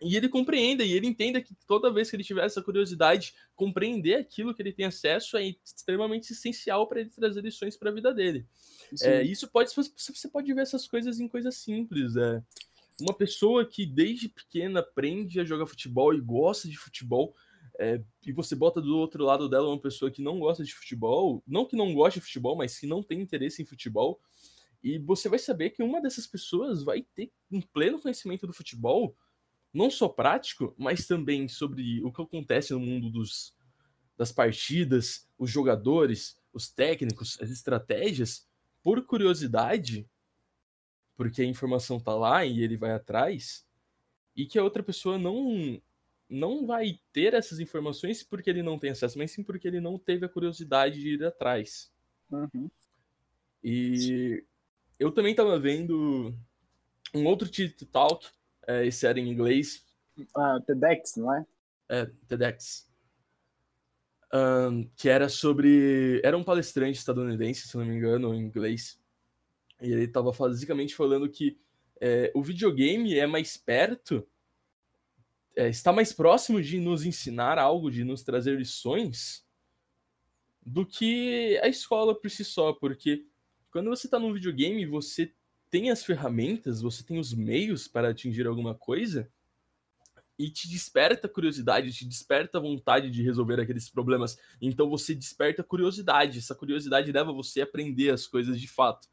e 0.00 0.16
ele 0.16 0.28
compreenda 0.28 0.82
e 0.82 0.92
ele 0.92 1.06
entenda 1.06 1.40
que 1.40 1.54
toda 1.66 1.92
vez 1.92 2.10
que 2.10 2.16
ele 2.16 2.24
tiver 2.24 2.44
essa 2.44 2.60
curiosidade, 2.60 3.34
compreender 3.54 4.14
aquilo 4.16 4.52
que 4.52 4.60
ele 4.60 4.72
tem 4.72 4.86
acesso 4.86 5.36
é 5.36 5.54
extremamente 5.64 6.32
essencial 6.32 6.88
para 6.88 7.00
ele 7.00 7.10
trazer 7.10 7.40
lições 7.40 7.76
para 7.76 7.90
a 7.90 7.94
vida 7.94 8.12
dele. 8.12 8.44
É, 9.00 9.22
isso 9.22 9.48
pode 9.48 9.70
você 9.74 10.28
pode 10.28 10.52
ver 10.52 10.62
essas 10.62 10.88
coisas 10.88 11.20
em 11.20 11.28
coisas 11.28 11.56
simples. 11.56 12.16
É. 12.16 12.42
Uma 13.00 13.14
pessoa 13.14 13.64
que 13.64 13.86
desde 13.86 14.28
pequena 14.28 14.80
aprende 14.80 15.40
a 15.40 15.44
jogar 15.44 15.66
futebol 15.66 16.14
e 16.14 16.20
gosta 16.20 16.68
de 16.68 16.76
futebol, 16.76 17.34
é, 17.78 18.02
e 18.26 18.32
você 18.32 18.54
bota 18.54 18.80
do 18.80 18.96
outro 18.96 19.24
lado 19.24 19.48
dela 19.48 19.68
uma 19.68 19.80
pessoa 19.80 20.10
que 20.10 20.22
não 20.22 20.38
gosta 20.38 20.62
de 20.62 20.74
futebol, 20.74 21.42
não 21.46 21.66
que 21.66 21.76
não 21.76 21.94
goste 21.94 22.20
de 22.20 22.26
futebol, 22.26 22.56
mas 22.56 22.78
que 22.78 22.86
não 22.86 23.02
tem 23.02 23.20
interesse 23.20 23.62
em 23.62 23.66
futebol, 23.66 24.20
e 24.82 24.98
você 24.98 25.28
vai 25.28 25.38
saber 25.38 25.70
que 25.70 25.82
uma 25.82 26.00
dessas 26.00 26.26
pessoas 26.26 26.82
vai 26.82 27.02
ter 27.14 27.30
um 27.50 27.60
pleno 27.60 28.00
conhecimento 28.00 28.46
do 28.46 28.52
futebol, 28.52 29.16
não 29.72 29.90
só 29.90 30.08
prático, 30.08 30.74
mas 30.76 31.06
também 31.06 31.48
sobre 31.48 32.02
o 32.04 32.12
que 32.12 32.20
acontece 32.20 32.72
no 32.72 32.80
mundo 32.80 33.08
dos, 33.08 33.54
das 34.18 34.32
partidas, 34.32 35.26
os 35.38 35.50
jogadores, 35.50 36.36
os 36.52 36.70
técnicos, 36.70 37.38
as 37.40 37.48
estratégias, 37.48 38.46
por 38.82 39.04
curiosidade, 39.06 40.08
porque 41.16 41.42
a 41.42 41.46
informação 41.46 42.00
tá 42.00 42.14
lá 42.14 42.44
e 42.44 42.62
ele 42.62 42.76
vai 42.76 42.92
atrás, 42.92 43.66
e 44.34 44.46
que 44.46 44.58
a 44.58 44.64
outra 44.64 44.82
pessoa 44.82 45.18
não 45.18 45.80
não 46.28 46.66
vai 46.66 46.98
ter 47.12 47.34
essas 47.34 47.60
informações 47.60 48.22
porque 48.22 48.48
ele 48.48 48.62
não 48.62 48.78
tem 48.78 48.90
acesso, 48.90 49.18
mas 49.18 49.30
sim 49.30 49.42
porque 49.42 49.68
ele 49.68 49.80
não 49.80 49.98
teve 49.98 50.24
a 50.24 50.28
curiosidade 50.28 50.98
de 50.98 51.14
ir 51.14 51.24
atrás. 51.24 51.92
Uhum. 52.30 52.70
E 53.62 54.42
eu 54.98 55.12
também 55.12 55.32
estava 55.32 55.58
vendo 55.58 56.34
um 57.14 57.26
outro 57.26 57.50
TED 57.50 57.84
Talk, 57.86 58.26
é, 58.66 58.86
esse 58.86 59.06
era 59.06 59.20
em 59.20 59.28
inglês. 59.28 59.84
Ah, 60.34 60.58
TEDx, 60.66 61.16
não 61.16 61.34
é? 61.34 61.46
É, 61.88 62.06
TEDx. 62.26 62.88
Um, 64.32 64.88
que 64.96 65.10
era 65.10 65.28
sobre. 65.28 66.20
Era 66.24 66.38
um 66.38 66.44
palestrante 66.44 66.98
estadunidense, 66.98 67.68
se 67.68 67.76
não 67.76 67.84
me 67.84 67.94
engano, 67.94 68.34
em 68.34 68.40
inglês. 68.40 68.98
E 69.82 69.92
ele 69.92 70.04
estava 70.04 70.30
basicamente 70.30 70.94
falando 70.94 71.28
que 71.28 71.58
é, 72.00 72.32
o 72.34 72.42
videogame 72.42 73.16
é 73.16 73.26
mais 73.26 73.56
perto, 73.56 74.26
é, 75.56 75.68
está 75.68 75.92
mais 75.92 76.12
próximo 76.12 76.60
de 76.62 76.78
nos 76.78 77.04
ensinar 77.04 77.58
algo, 77.58 77.90
de 77.90 78.04
nos 78.04 78.22
trazer 78.22 78.58
lições, 78.58 79.44
do 80.64 80.86
que 80.86 81.58
a 81.62 81.68
escola 81.68 82.14
por 82.14 82.30
si 82.30 82.44
só, 82.44 82.72
porque 82.72 83.26
quando 83.70 83.90
você 83.90 84.06
está 84.06 84.18
num 84.18 84.32
videogame, 84.32 84.86
você 84.86 85.32
tem 85.70 85.90
as 85.90 86.04
ferramentas, 86.04 86.82
você 86.82 87.02
tem 87.02 87.18
os 87.18 87.32
meios 87.32 87.88
para 87.88 88.10
atingir 88.10 88.46
alguma 88.46 88.74
coisa 88.74 89.30
e 90.38 90.50
te 90.50 90.68
desperta 90.68 91.28
curiosidade, 91.28 91.92
te 91.92 92.04
desperta 92.04 92.60
vontade 92.60 93.10
de 93.10 93.22
resolver 93.22 93.60
aqueles 93.60 93.88
problemas. 93.88 94.36
Então 94.60 94.88
você 94.90 95.14
desperta 95.14 95.62
curiosidade. 95.62 96.38
Essa 96.38 96.54
curiosidade 96.54 97.12
leva 97.12 97.32
você 97.32 97.60
a 97.60 97.64
aprender 97.64 98.10
as 98.10 98.26
coisas 98.26 98.60
de 98.60 98.68
fato. 98.68 99.08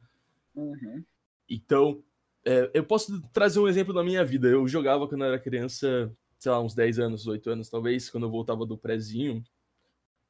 Uhum. 0.59 1.03
Então, 1.49 2.03
é, 2.45 2.69
eu 2.73 2.83
posso 2.83 3.21
trazer 3.33 3.59
um 3.59 3.67
exemplo 3.67 3.93
da 3.93 4.03
minha 4.03 4.23
vida. 4.23 4.47
Eu 4.47 4.67
jogava 4.67 5.07
quando 5.07 5.23
eu 5.23 5.27
era 5.27 5.39
criança, 5.39 6.11
sei 6.37 6.51
lá, 6.51 6.61
uns 6.61 6.75
10 6.75 6.99
anos, 6.99 7.27
8 7.27 7.49
anos 7.49 7.69
talvez, 7.69 8.09
quando 8.09 8.23
eu 8.23 8.31
voltava 8.31 8.65
do 8.65 8.77
prézinho, 8.77 9.43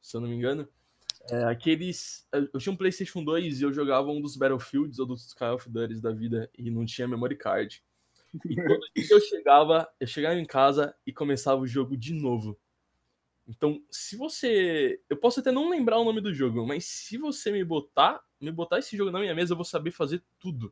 se 0.01 0.15
eu 0.15 0.21
não 0.21 0.27
me 0.27 0.35
engano. 0.35 0.67
É, 1.29 1.43
aqueles. 1.45 2.27
Eu 2.31 2.59
tinha 2.59 2.73
um 2.73 2.77
PlayStation 2.77 3.23
2 3.23 3.59
e 3.59 3.63
eu 3.63 3.73
jogava 3.73 4.09
um 4.09 4.21
dos 4.21 4.35
Battlefields 4.35 4.99
ou 4.99 5.05
dos 5.05 5.33
Call 5.33 5.55
of 5.55 5.69
Duty 5.69 6.01
da 6.01 6.11
vida 6.11 6.49
e 6.57 6.71
não 6.71 6.85
tinha 6.85 7.07
memory 7.07 7.35
card. 7.35 7.83
E 8.45 8.55
todo 8.55 8.81
dia 8.95 9.07
eu 9.11 9.21
chegava, 9.21 9.87
eu 9.99 10.07
chegava 10.07 10.35
em 10.35 10.45
casa 10.45 10.95
e 11.05 11.13
começava 11.13 11.61
o 11.61 11.67
jogo 11.67 11.97
de 11.97 12.13
novo. 12.13 12.57
Então, 13.49 13.81
se 13.89 14.15
você. 14.15 15.01
Eu 15.09 15.17
posso 15.17 15.39
até 15.39 15.51
não 15.51 15.69
lembrar 15.69 15.97
o 15.97 16.05
nome 16.05 16.21
do 16.21 16.31
jogo, 16.31 16.65
mas 16.67 16.85
se 16.85 17.17
você 17.17 17.51
me 17.51 17.63
botar, 17.63 18.21
me 18.39 18.51
botar 18.51 18.77
esse 18.77 18.95
jogo 18.95 19.09
na 19.09 19.19
minha 19.19 19.33
mesa, 19.33 19.53
eu 19.53 19.57
vou 19.57 19.65
saber 19.65 19.89
fazer 19.89 20.23
tudo. 20.39 20.71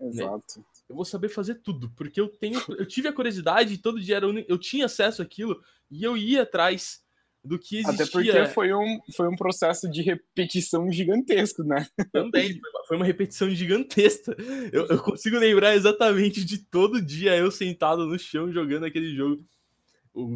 Exato. 0.00 0.58
Né? 0.58 0.64
Eu 0.88 0.96
vou 0.96 1.04
saber 1.04 1.28
fazer 1.28 1.56
tudo, 1.56 1.90
porque 1.90 2.18
eu 2.18 2.28
tenho, 2.28 2.60
eu 2.78 2.86
tive 2.86 3.08
a 3.08 3.12
curiosidade, 3.12 3.78
todo 3.78 4.00
dia 4.00 4.16
era, 4.16 4.26
eu 4.26 4.58
tinha 4.58 4.86
acesso 4.86 5.20
àquilo 5.20 5.62
e 5.90 6.02
eu 6.02 6.16
ia 6.16 6.42
atrás 6.42 7.04
do 7.44 7.58
que 7.58 7.76
existia. 7.76 8.04
Até 8.04 8.10
porque 8.10 8.46
foi 8.46 8.72
um, 8.72 8.98
foi 9.14 9.28
um 9.28 9.36
processo 9.36 9.88
de 9.90 10.00
repetição 10.00 10.90
gigantesco, 10.90 11.62
né? 11.62 11.86
Também, 12.10 12.58
foi 12.88 12.96
uma 12.96 13.04
repetição 13.04 13.50
gigantesca. 13.50 14.34
Eu, 14.72 14.86
eu, 14.86 15.02
consigo 15.02 15.38
lembrar 15.38 15.74
exatamente 15.74 16.42
de 16.42 16.58
todo 16.58 17.02
dia 17.02 17.36
eu 17.36 17.50
sentado 17.50 18.06
no 18.06 18.18
chão 18.18 18.50
jogando 18.50 18.86
aquele 18.86 19.14
jogo. 19.14 19.44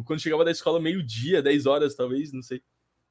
Quando 0.05 0.19
chegava 0.19 0.45
da 0.45 0.51
escola, 0.51 0.79
meio-dia, 0.79 1.41
10 1.41 1.65
horas 1.65 1.95
talvez, 1.95 2.31
não 2.33 2.41
sei. 2.41 2.61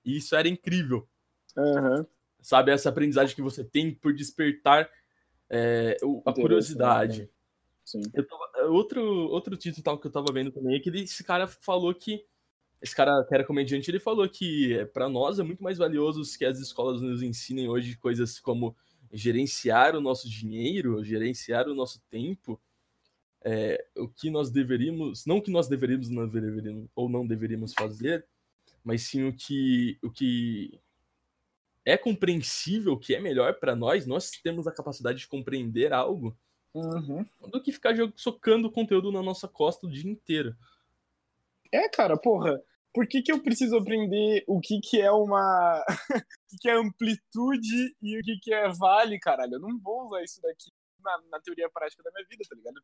E 0.05 0.17
isso 0.19 0.37
era 0.37 0.49
incrível. 0.49 1.09
Uhum. 1.57 2.07
Sabe, 2.41 2.71
essa 2.71 2.89
aprendizagem 2.89 3.35
que 3.35 3.43
você 3.43 3.65
tem 3.65 3.93
por 3.93 4.15
despertar 4.15 4.89
é, 5.51 5.97
a 6.25 6.33
curiosidade. 6.33 7.23
Né? 7.23 7.29
Sim. 7.85 8.03
Tava, 8.03 8.69
outro, 8.69 9.03
outro 9.03 9.57
título 9.57 9.99
que 9.99 10.07
eu 10.07 10.13
tava 10.13 10.33
vendo 10.33 10.53
também 10.53 10.77
é 10.77 10.81
que 10.81 10.91
esse 10.91 11.25
cara 11.25 11.47
falou 11.47 11.95
que 11.95 12.25
esse 12.81 12.95
cara 12.95 13.25
que 13.25 13.35
era 13.35 13.45
comediante, 13.45 13.91
ele 13.91 13.99
falou 13.99 14.29
que 14.29 14.75
é, 14.75 14.85
para 14.85 15.09
nós 15.09 15.39
é 15.39 15.43
muito 15.43 15.63
mais 15.63 15.79
valioso 15.79 16.23
que 16.39 16.45
as 16.45 16.61
escolas 16.61 17.01
nos 17.01 17.23
ensinem 17.23 17.69
hoje 17.69 17.97
coisas 17.97 18.39
como 18.39 18.77
gerenciar 19.13 19.97
o 19.97 20.01
nosso 20.01 20.29
dinheiro, 20.29 21.03
gerenciar 21.03 21.67
o 21.67 21.75
nosso 21.75 22.01
tempo, 22.09 22.61
é, 23.51 23.83
o 23.97 24.07
que 24.07 24.29
nós 24.29 24.51
deveríamos, 24.51 25.25
não 25.25 25.39
o 25.39 25.43
que 25.43 25.51
nós 25.51 25.69
deveríamos, 25.69 26.11
não 26.11 26.29
deveríamos 26.29 26.87
ou 26.95 27.09
não 27.09 27.27
deveríamos 27.27 27.73
fazer, 27.73 28.27
mas 28.85 29.03
sim 29.05 29.25
o 29.27 29.33
que, 29.33 29.99
o 30.03 30.11
que 30.11 30.79
é 31.83 31.97
compreensível, 31.97 32.93
o 32.93 32.99
que 32.99 33.15
é 33.15 33.21
melhor 33.21 33.55
para 33.55 33.75
nós, 33.75 34.07
nós 34.07 34.33
temos 34.43 34.67
a 34.67 34.73
capacidade 34.73 35.21
de 35.21 35.27
compreender 35.27 35.95
algo, 35.95 36.37
uhum. 36.75 37.25
do 37.51 37.63
que 37.63 37.73
ficar 37.73 37.95
socando 38.17 38.71
conteúdo 38.71 39.11
na 39.11 39.23
nossa 39.23 39.49
costa 39.49 39.87
o 39.87 39.91
dia 39.91 40.11
inteiro. 40.11 40.55
É, 41.73 41.89
cara, 41.89 42.19
porra, 42.19 42.63
por 42.93 43.07
que, 43.07 43.23
que 43.23 43.33
eu 43.33 43.43
preciso 43.43 43.79
aprender 43.79 44.45
o 44.47 44.61
que, 44.61 44.79
que 44.81 45.01
é 45.01 45.11
uma. 45.11 45.83
o 46.15 46.49
que, 46.51 46.59
que 46.61 46.69
é 46.69 46.75
amplitude 46.75 47.97
e 48.03 48.19
o 48.19 48.23
que, 48.23 48.39
que 48.43 48.53
é 48.53 48.69
vale, 48.73 49.19
caralho? 49.19 49.55
Eu 49.55 49.61
não 49.61 49.79
vou 49.79 50.05
usar 50.05 50.23
isso 50.23 50.39
daqui 50.43 50.71
na, 51.03 51.23
na 51.31 51.41
teoria 51.41 51.71
prática 51.71 52.03
da 52.03 52.11
minha 52.13 52.27
vida, 52.29 52.45
tá 52.47 52.55
ligado? 52.55 52.83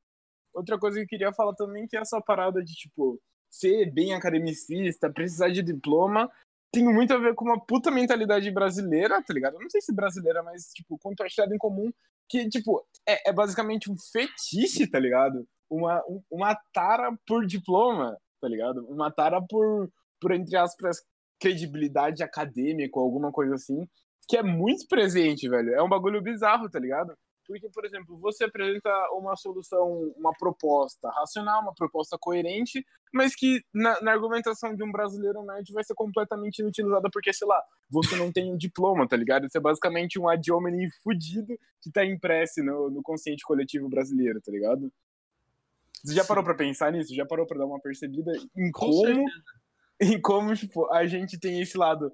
Outra 0.55 0.79
coisa 0.79 0.97
que 0.99 1.05
eu 1.05 1.09
queria 1.09 1.33
falar 1.33 1.55
também 1.55 1.87
que 1.87 1.97
é 1.97 2.01
essa 2.01 2.21
parada 2.21 2.63
de, 2.63 2.73
tipo, 2.75 3.21
ser 3.51 3.91
bem 3.93 4.15
academicista, 4.15 5.13
precisar 5.13 5.51
de 5.51 5.63
diploma, 5.63 6.31
tem 6.73 6.85
muito 6.85 7.13
a 7.13 7.19
ver 7.19 7.35
com 7.35 7.45
uma 7.45 7.61
puta 7.61 7.91
mentalidade 7.91 8.51
brasileira, 8.51 9.23
tá 9.23 9.35
ligado? 9.35 9.55
Eu 9.55 9.61
não 9.61 9.71
sei 9.71 9.81
se 9.81 9.95
brasileira, 9.95 10.43
mas, 10.43 10.71
tipo, 10.75 10.99
compartilhada 10.99 11.55
em 11.55 11.59
comum, 11.59 11.91
que, 12.29 12.49
tipo, 12.49 12.85
é, 13.07 13.31
é 13.31 13.33
basicamente 13.33 13.91
um 13.91 13.97
fetiche, 13.97 14.87
tá 14.87 14.99
ligado? 14.99 15.47
Uma, 15.69 16.03
um, 16.09 16.23
uma 16.31 16.55
tara 16.73 17.17
por 17.27 17.47
diploma 17.47 18.17
tá 18.45 18.49
ligado? 18.49 18.85
Uma 18.91 19.11
tara 19.11 19.41
por, 19.41 19.91
por 20.21 20.33
entre 20.33 20.55
aspas, 20.55 21.03
credibilidade 21.41 22.23
acadêmica 22.23 22.99
ou 22.99 23.05
alguma 23.07 23.33
coisa 23.33 23.55
assim, 23.55 23.89
que 24.29 24.37
é 24.37 24.43
muito 24.43 24.87
presente, 24.87 25.49
velho. 25.49 25.75
É 25.75 25.83
um 25.83 25.89
bagulho 25.89 26.21
bizarro, 26.21 26.69
tá 26.69 26.79
ligado? 26.79 27.15
Porque, 27.47 27.69
por 27.69 27.85
exemplo, 27.85 28.17
você 28.19 28.45
apresenta 28.45 28.91
uma 29.13 29.37
solução, 29.37 30.13
uma 30.17 30.33
proposta 30.33 31.11
racional, 31.11 31.61
uma 31.63 31.75
proposta 31.75 32.17
coerente, 32.19 32.85
mas 33.13 33.35
que 33.35 33.63
na, 33.73 34.01
na 34.01 34.13
argumentação 34.13 34.75
de 34.75 34.83
um 34.83 34.91
brasileiro 34.91 35.43
nerd 35.45 35.73
vai 35.73 35.85
ser 35.85 35.95
completamente 35.95 36.61
inutilizada 36.61 37.09
porque, 37.13 37.33
sei 37.33 37.47
lá, 37.47 37.63
você 37.91 38.17
não 38.17 38.33
tem 38.33 38.53
um 38.53 38.57
diploma, 38.57 39.07
tá 39.07 39.17
ligado? 39.17 39.47
Isso 39.47 39.57
é 39.57 39.61
basicamente 39.61 40.19
um 40.19 40.29
ad 40.29 40.51
hominem 40.51 40.89
fudido 41.03 41.59
que 41.81 41.91
tá 41.91 42.05
impresso 42.05 42.63
no, 42.63 42.91
no 42.91 43.03
consciente 43.03 43.45
coletivo 43.45 43.89
brasileiro, 43.89 44.41
tá 44.41 44.51
ligado? 44.51 44.91
Você 46.03 46.15
já 46.15 46.25
parou 46.25 46.45
pra 46.45 46.55
pensar 46.55 46.93
nisso? 46.93 47.15
Já 47.15 47.25
parou 47.25 47.47
pra 47.47 47.59
dar 47.59 47.67
uma 47.67 47.81
percebida 47.81 48.33
em 48.57 48.71
Com 48.71 48.91
como, 48.91 49.25
em 50.01 50.21
como 50.21 50.55
tipo, 50.55 50.93
a 50.93 51.07
gente 51.07 51.39
tem 51.39 51.61
esse 51.61 51.79
lado. 51.79 52.13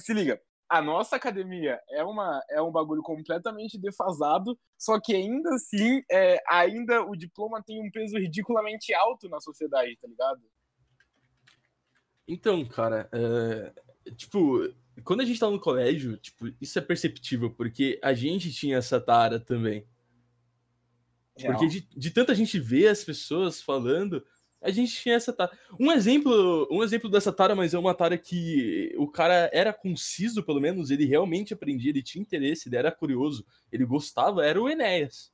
Se 0.00 0.12
liga, 0.12 0.40
a 0.70 0.80
nossa 0.80 1.16
academia 1.16 1.80
é, 1.90 2.04
uma, 2.04 2.40
é 2.48 2.62
um 2.62 2.70
bagulho 2.70 3.02
completamente 3.02 3.76
defasado, 3.76 4.56
só 4.78 5.00
que 5.00 5.12
ainda 5.12 5.52
assim, 5.52 6.00
é, 6.08 6.40
ainda 6.48 7.02
o 7.04 7.16
diploma 7.16 7.60
tem 7.60 7.84
um 7.84 7.90
peso 7.90 8.16
ridiculamente 8.16 8.94
alto 8.94 9.28
na 9.28 9.40
sociedade, 9.40 9.98
tá 10.00 10.06
ligado? 10.06 10.40
Então, 12.28 12.64
cara, 12.64 13.08
é, 13.12 13.72
tipo, 14.12 14.72
quando 15.02 15.22
a 15.22 15.24
gente 15.24 15.40
tá 15.40 15.50
no 15.50 15.58
colégio, 15.58 16.16
tipo, 16.18 16.46
isso 16.60 16.78
é 16.78 16.82
perceptível, 16.82 17.50
porque 17.50 17.98
a 18.00 18.14
gente 18.14 18.52
tinha 18.52 18.76
essa 18.76 19.00
tara 19.00 19.40
também. 19.40 19.84
Real. 21.36 21.52
Porque 21.52 21.66
de, 21.66 21.80
de 21.80 22.10
tanta 22.12 22.32
gente 22.32 22.60
ver 22.60 22.86
as 22.86 23.02
pessoas 23.02 23.60
falando, 23.60 24.24
a 24.60 24.70
gente 24.70 24.92
tinha 24.92 25.14
essa 25.14 25.32
tara. 25.32 25.56
Um 25.78 25.90
exemplo, 25.90 26.68
um 26.70 26.82
exemplo 26.82 27.08
dessa 27.08 27.32
tara, 27.32 27.54
mas 27.54 27.72
é 27.72 27.78
uma 27.78 27.94
tara 27.94 28.18
que 28.18 28.94
o 28.98 29.08
cara 29.08 29.50
era 29.52 29.72
conciso, 29.72 30.42
pelo 30.42 30.60
menos, 30.60 30.90
ele 30.90 31.06
realmente 31.06 31.54
aprendia, 31.54 31.90
ele 31.90 32.02
tinha 32.02 32.20
interesse, 32.20 32.68
ele 32.68 32.76
era 32.76 32.92
curioso, 32.92 33.46
ele 33.72 33.84
gostava, 33.86 34.44
era 34.44 34.60
o 34.60 34.68
Enéas. 34.68 35.32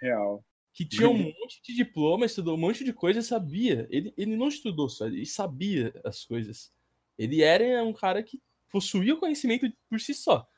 Real. 0.00 0.44
Que 0.72 0.84
tinha 0.84 1.08
um 1.08 1.16
monte 1.16 1.62
de 1.62 1.74
diploma, 1.74 2.26
estudou 2.26 2.56
um 2.56 2.60
monte 2.60 2.84
de 2.84 2.92
coisa 2.92 3.20
e 3.20 3.22
sabia. 3.22 3.86
Ele, 3.90 4.12
ele 4.16 4.36
não 4.36 4.48
estudou 4.48 4.88
só, 4.88 5.06
ele 5.06 5.26
sabia 5.26 5.92
as 6.04 6.24
coisas. 6.24 6.72
Ele 7.16 7.42
era 7.42 7.82
um 7.84 7.92
cara 7.92 8.22
que 8.22 8.40
possuía 8.70 9.14
o 9.14 9.18
conhecimento 9.18 9.72
por 9.88 10.00
si 10.00 10.14
só. 10.14 10.48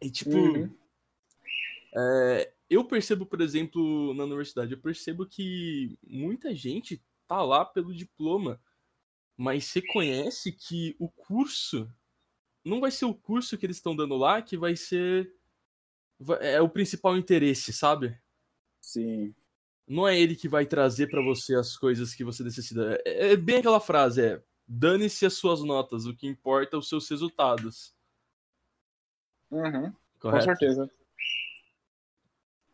E 0.00 0.10
tipo. 0.10 0.36
Uhum. 0.36 0.74
É, 1.96 2.52
eu 2.70 2.84
percebo, 2.84 3.24
por 3.24 3.40
exemplo, 3.40 4.12
na 4.14 4.24
universidade, 4.24 4.72
eu 4.72 4.80
percebo 4.80 5.26
que 5.26 5.98
muita 6.06 6.54
gente 6.54 7.02
tá 7.26 7.42
lá 7.42 7.64
pelo 7.64 7.94
diploma, 7.94 8.60
mas 9.36 9.64
você 9.64 9.80
conhece 9.80 10.52
que 10.52 10.96
o 10.98 11.08
curso 11.08 11.90
não 12.64 12.80
vai 12.80 12.90
ser 12.90 13.04
o 13.04 13.14
curso 13.14 13.56
que 13.56 13.64
eles 13.64 13.76
estão 13.76 13.96
dando 13.96 14.16
lá 14.16 14.42
que 14.42 14.56
vai 14.56 14.76
ser 14.76 15.32
é 16.40 16.60
o 16.60 16.68
principal 16.68 17.16
interesse, 17.16 17.72
sabe? 17.72 18.18
Sim. 18.80 19.34
Não 19.86 20.06
é 20.06 20.18
ele 20.18 20.34
que 20.34 20.48
vai 20.48 20.66
trazer 20.66 21.08
para 21.08 21.22
você 21.22 21.54
as 21.54 21.76
coisas 21.76 22.14
que 22.14 22.24
você 22.24 22.42
necessita. 22.42 23.00
É, 23.06 23.32
é 23.32 23.36
bem 23.36 23.58
aquela 23.58 23.80
frase, 23.80 24.20
é 24.20 24.42
dane-se 24.66 25.24
as 25.24 25.34
suas 25.34 25.62
notas, 25.62 26.06
o 26.06 26.14
que 26.14 26.26
importa 26.26 26.76
é 26.76 26.78
os 26.78 26.88
seus 26.88 27.08
resultados. 27.08 27.94
Uhum. 29.50 29.92
Com 30.20 30.40
certeza. 30.40 30.90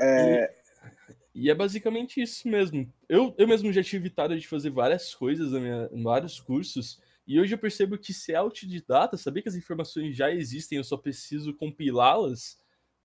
É... 0.01 0.53
E, 1.35 1.47
e, 1.47 1.51
é 1.51 1.55
basicamente 1.55 2.21
isso 2.21 2.49
mesmo. 2.49 2.93
Eu, 3.09 3.35
eu 3.39 3.49
mesmo 3.49 3.73
já 3.73 3.83
tive 3.83 4.05
vitória 4.05 4.39
de 4.39 4.47
fazer 4.47 4.71
várias 4.71 5.15
coisas, 5.15 5.53
na 5.53 5.61
minha, 5.61 5.91
vários 6.03 6.41
cursos, 6.41 7.01
e 7.27 7.41
hoje 7.41 7.55
eu 7.55 7.59
percebo 7.59 7.99
que 7.99 8.13
ser 8.13 8.35
autodidata, 8.35 9.17
saber 9.17 9.43
que 9.43 9.49
as 9.49 9.55
informações 9.55 10.17
já 10.17 10.31
existem, 10.31 10.79
eu 10.79 10.85
só 10.85 10.97
preciso 10.97 11.55
compilá-las 11.55 12.61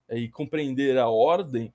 é, 0.08 0.17
e 0.17 0.29
compreender 0.29 0.98
a 0.98 1.08
ordem, 1.08 1.74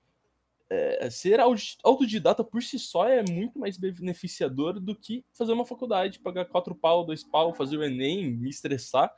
é, 0.69 1.09
ser 1.09 1.39
autodidata 1.39 2.43
por 2.43 2.61
si 2.61 2.79
só 2.79 3.07
é 3.07 3.23
muito 3.23 3.59
mais 3.59 3.77
beneficiador 3.77 4.79
do 4.79 4.95
que 4.95 5.23
fazer 5.33 5.53
uma 5.53 5.65
faculdade, 5.65 6.19
pagar 6.19 6.45
quatro 6.45 6.73
pau, 6.73 7.05
dois 7.05 7.23
pau, 7.23 7.53
fazer 7.53 7.77
o 7.77 7.83
Enem, 7.83 8.31
me 8.31 8.49
estressar 8.49 9.11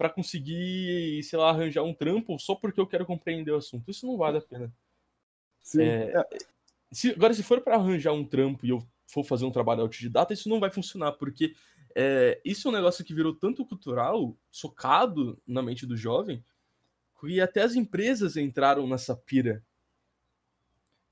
para 0.00 0.08
conseguir, 0.08 1.22
sei 1.24 1.38
lá, 1.38 1.50
arranjar 1.50 1.82
um 1.82 1.92
trampo 1.92 2.38
só 2.38 2.54
porque 2.54 2.80
eu 2.80 2.86
quero 2.86 3.04
compreender 3.04 3.50
o 3.50 3.56
assunto. 3.56 3.90
Isso 3.90 4.06
não 4.06 4.16
vale 4.16 4.38
a 4.38 4.40
pena. 4.40 4.72
É, 5.76 6.18
é, 6.18 6.38
se, 6.90 7.10
agora, 7.10 7.34
se 7.34 7.42
for 7.42 7.60
para 7.60 7.76
arranjar 7.76 8.14
um 8.14 8.24
trampo 8.24 8.64
e 8.64 8.70
eu 8.70 8.78
for 9.06 9.22
fazer 9.22 9.44
um 9.44 9.50
trabalho 9.50 9.82
autodidata, 9.82 10.32
isso 10.32 10.48
não 10.48 10.58
vai 10.58 10.70
funcionar, 10.70 11.12
porque 11.12 11.54
é, 11.94 12.40
isso 12.42 12.66
é 12.66 12.70
um 12.70 12.74
negócio 12.74 13.04
que 13.04 13.12
virou 13.12 13.34
tanto 13.34 13.62
cultural, 13.66 14.34
socado 14.50 15.38
na 15.46 15.60
mente 15.60 15.84
do 15.84 15.98
jovem, 15.98 16.42
que 17.20 17.38
até 17.38 17.60
as 17.60 17.74
empresas 17.74 18.38
entraram 18.38 18.86
nessa 18.86 19.14
pira 19.14 19.62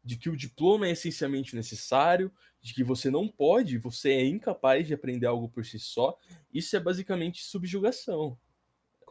de 0.02 0.16
que 0.16 0.30
o 0.30 0.36
diploma 0.36 0.86
é 0.86 0.92
essencialmente 0.92 1.54
necessário, 1.54 2.32
de 2.58 2.72
que 2.72 2.82
você 2.82 3.10
não 3.10 3.28
pode, 3.28 3.76
você 3.76 4.12
é 4.12 4.24
incapaz 4.24 4.86
de 4.86 4.94
aprender 4.94 5.26
algo 5.26 5.46
por 5.46 5.66
si 5.66 5.78
só. 5.78 6.18
Isso 6.50 6.74
é 6.74 6.80
basicamente 6.80 7.44
subjugação. 7.44 8.38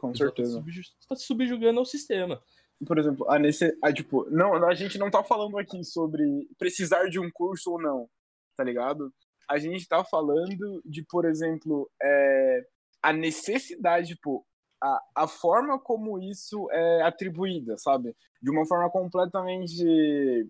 Com 0.00 0.14
certeza. 0.14 0.60
Você 0.60 0.80
está 0.80 1.16
se 1.16 1.24
subjugando 1.24 1.80
ao 1.80 1.84
sistema. 1.84 2.40
Por 2.86 2.98
exemplo, 2.98 3.28
a, 3.28 3.38
nesse, 3.38 3.76
a, 3.82 3.92
tipo, 3.92 4.28
não, 4.30 4.54
a 4.54 4.74
gente 4.74 4.96
não 4.98 5.10
tá 5.10 5.24
falando 5.24 5.58
aqui 5.58 5.82
sobre 5.82 6.48
precisar 6.56 7.08
de 7.08 7.18
um 7.18 7.28
curso 7.30 7.72
ou 7.72 7.82
não, 7.82 8.08
tá 8.56 8.62
ligado? 8.62 9.12
A 9.50 9.58
gente 9.58 9.88
tá 9.88 10.04
falando 10.04 10.80
de, 10.84 11.02
por 11.02 11.24
exemplo, 11.24 11.90
é, 12.00 12.66
a 13.02 13.12
necessidade, 13.12 14.14
tipo, 14.14 14.46
a, 14.80 15.00
a 15.16 15.26
forma 15.26 15.80
como 15.80 16.20
isso 16.20 16.70
é 16.70 17.02
atribuída, 17.02 17.76
sabe? 17.76 18.14
De 18.40 18.50
uma 18.50 18.64
forma 18.64 18.88
completamente 18.90 20.48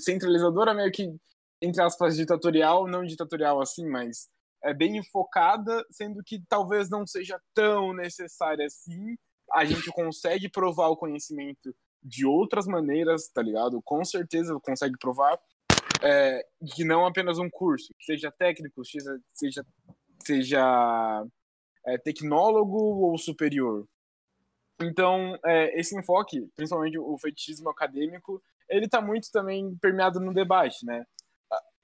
centralizadora, 0.00 0.74
meio 0.74 0.90
que, 0.90 1.14
entre 1.62 1.80
aspas, 1.80 2.16
ditatorial, 2.16 2.88
não 2.88 3.04
ditatorial 3.04 3.60
assim, 3.60 3.86
mas 3.86 4.28
é 4.62 4.74
bem 4.74 4.96
enfocada, 4.98 5.84
sendo 5.90 6.22
que 6.24 6.42
talvez 6.48 6.88
não 6.90 7.06
seja 7.06 7.40
tão 7.54 7.92
necessária 7.92 8.66
assim. 8.66 9.16
A 9.52 9.64
gente 9.64 9.90
consegue 9.92 10.48
provar 10.48 10.88
o 10.88 10.96
conhecimento 10.96 11.74
de 12.02 12.26
outras 12.26 12.66
maneiras, 12.66 13.28
tá 13.28 13.42
ligado? 13.42 13.80
Com 13.82 14.04
certeza 14.04 14.58
consegue 14.62 14.96
provar 14.98 15.38
é, 16.02 16.44
que 16.74 16.84
não 16.84 17.06
apenas 17.06 17.38
um 17.38 17.50
curso, 17.50 17.94
seja 18.00 18.30
técnico, 18.30 18.84
seja, 18.84 19.18
seja, 19.30 19.66
seja 20.24 21.24
é, 21.86 21.98
tecnólogo 21.98 22.78
ou 22.78 23.18
superior. 23.18 23.86
Então, 24.82 25.38
é, 25.44 25.78
esse 25.78 25.98
enfoque, 25.98 26.48
principalmente 26.56 26.98
o 26.98 27.18
fetichismo 27.18 27.68
acadêmico, 27.68 28.42
ele 28.68 28.86
está 28.86 29.02
muito 29.02 29.30
também 29.30 29.76
permeado 29.76 30.20
no 30.20 30.32
debate, 30.32 30.86
né? 30.86 31.04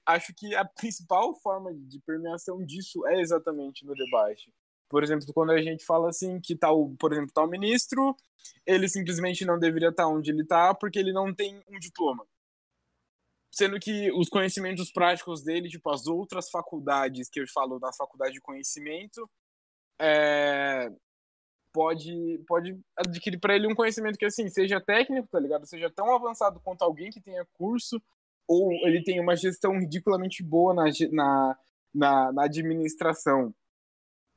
Acho 0.07 0.33
que 0.33 0.55
a 0.55 0.63
principal 0.63 1.35
forma 1.35 1.73
de 1.73 1.99
permeação 1.99 2.63
disso 2.63 3.05
é 3.07 3.19
exatamente 3.19 3.85
no 3.85 3.93
debate. 3.93 4.53
Por 4.89 5.03
exemplo, 5.03 5.25
quando 5.33 5.51
a 5.51 5.61
gente 5.61 5.83
fala 5.83 6.09
assim 6.09 6.39
que 6.39 6.55
tal, 6.55 6.95
por 6.97 7.11
exemplo, 7.11 7.31
tal 7.33 7.45
ministro, 7.45 8.15
ele 8.65 8.87
simplesmente 8.87 9.43
não 9.43 9.59
deveria 9.59 9.89
estar 9.89 10.07
onde 10.07 10.31
ele 10.31 10.43
está 10.43 10.73
porque 10.73 10.97
ele 10.97 11.11
não 11.11 11.35
tem 11.35 11.61
um 11.67 11.77
diploma. 11.77 12.25
Sendo 13.51 13.77
que 13.79 14.09
os 14.13 14.29
conhecimentos 14.29 14.91
práticos 14.91 15.43
dele, 15.43 15.67
tipo 15.67 15.89
as 15.89 16.07
outras 16.07 16.49
faculdades 16.49 17.29
que 17.29 17.41
eu 17.41 17.47
falo 17.47 17.77
da 17.77 17.91
faculdade 17.91 18.33
de 18.33 18.41
conhecimento, 18.41 19.29
é, 19.99 20.89
pode, 21.73 22.43
pode 22.47 22.79
adquirir 22.95 23.39
para 23.39 23.55
ele 23.55 23.67
um 23.67 23.75
conhecimento 23.75 24.17
que, 24.17 24.25
assim, 24.25 24.47
seja 24.49 24.79
técnico, 24.79 25.27
tá 25.27 25.39
ligado? 25.39 25.65
Seja 25.65 25.89
tão 25.89 26.15
avançado 26.15 26.59
quanto 26.59 26.83
alguém 26.83 27.09
que 27.09 27.21
tenha 27.21 27.45
curso, 27.53 28.01
ou 28.47 28.71
ele 28.87 29.03
tem 29.03 29.19
uma 29.19 29.35
gestão 29.35 29.77
ridiculamente 29.77 30.41
boa 30.43 30.73
na, 30.73 30.85
na, 31.11 31.57
na, 31.93 32.31
na 32.31 32.43
administração. 32.43 33.53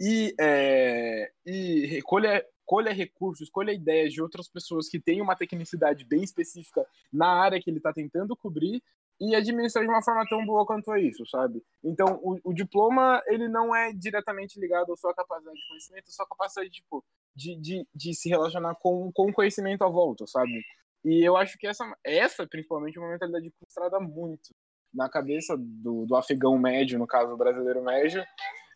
E, 0.01 0.35
é, 0.41 1.31
e 1.45 1.87
recolha, 1.87 2.45
colha 2.65 2.93
recursos, 2.93 3.49
escolha 3.49 3.73
ideias 3.73 4.13
de 4.13 4.23
outras 4.23 4.49
pessoas 4.49 4.89
que 4.89 4.99
têm 4.99 5.21
uma 5.21 5.37
tecnicidade 5.37 6.05
bem 6.05 6.23
específica 6.23 6.87
na 7.13 7.27
área 7.27 7.61
que 7.61 7.69
ele 7.69 7.77
está 7.77 7.93
tentando 7.93 8.37
cobrir 8.37 8.83
e 9.21 9.35
administrar 9.35 9.85
de 9.85 9.91
uma 9.91 10.03
forma 10.03 10.25
tão 10.29 10.45
boa 10.47 10.65
quanto 10.65 10.95
é 10.95 11.03
isso, 11.03 11.27
sabe? 11.27 11.63
Então, 11.85 12.19
o, 12.23 12.41
o, 12.43 12.55
diploma, 12.55 13.21
ele 13.27 13.49
não 13.49 13.77
é 13.77 13.93
diretamente 13.93 14.59
ligado 14.59 14.93
à 14.93 14.97
sua 14.97 15.15
capacidade 15.15 15.59
de 15.59 15.69
conhecimento, 15.69 16.09
à 16.09 16.11
sua 16.11 16.27
capacidade, 16.27 16.71
tipo, 16.71 17.05
de, 17.37 17.55
de, 17.57 17.87
de 17.95 18.15
se 18.15 18.31
relacionar 18.31 18.75
com, 18.77 19.13
com 19.13 19.29
o 19.29 19.33
conhecimento 19.33 19.85
à 19.85 19.89
volta, 19.89 20.27
sabe? 20.27 20.65
E 21.05 21.27
eu 21.27 21.37
acho 21.37 21.57
que 21.59 21.67
essa, 21.67 21.85
essa 22.05 22.47
principalmente, 22.47 22.99
é 22.99 23.01
uma 23.01 23.13
mentalidade 23.13 23.51
frustrada 23.59 23.99
muito 23.99 24.55
na 24.93 25.09
cabeça 25.09 25.57
do, 25.57 26.05
do 26.07 26.17
afegão 26.17 26.59
médio, 26.59 26.99
no 26.99 27.07
caso, 27.07 27.37
brasileiro 27.37 27.83
médio, 27.83 28.25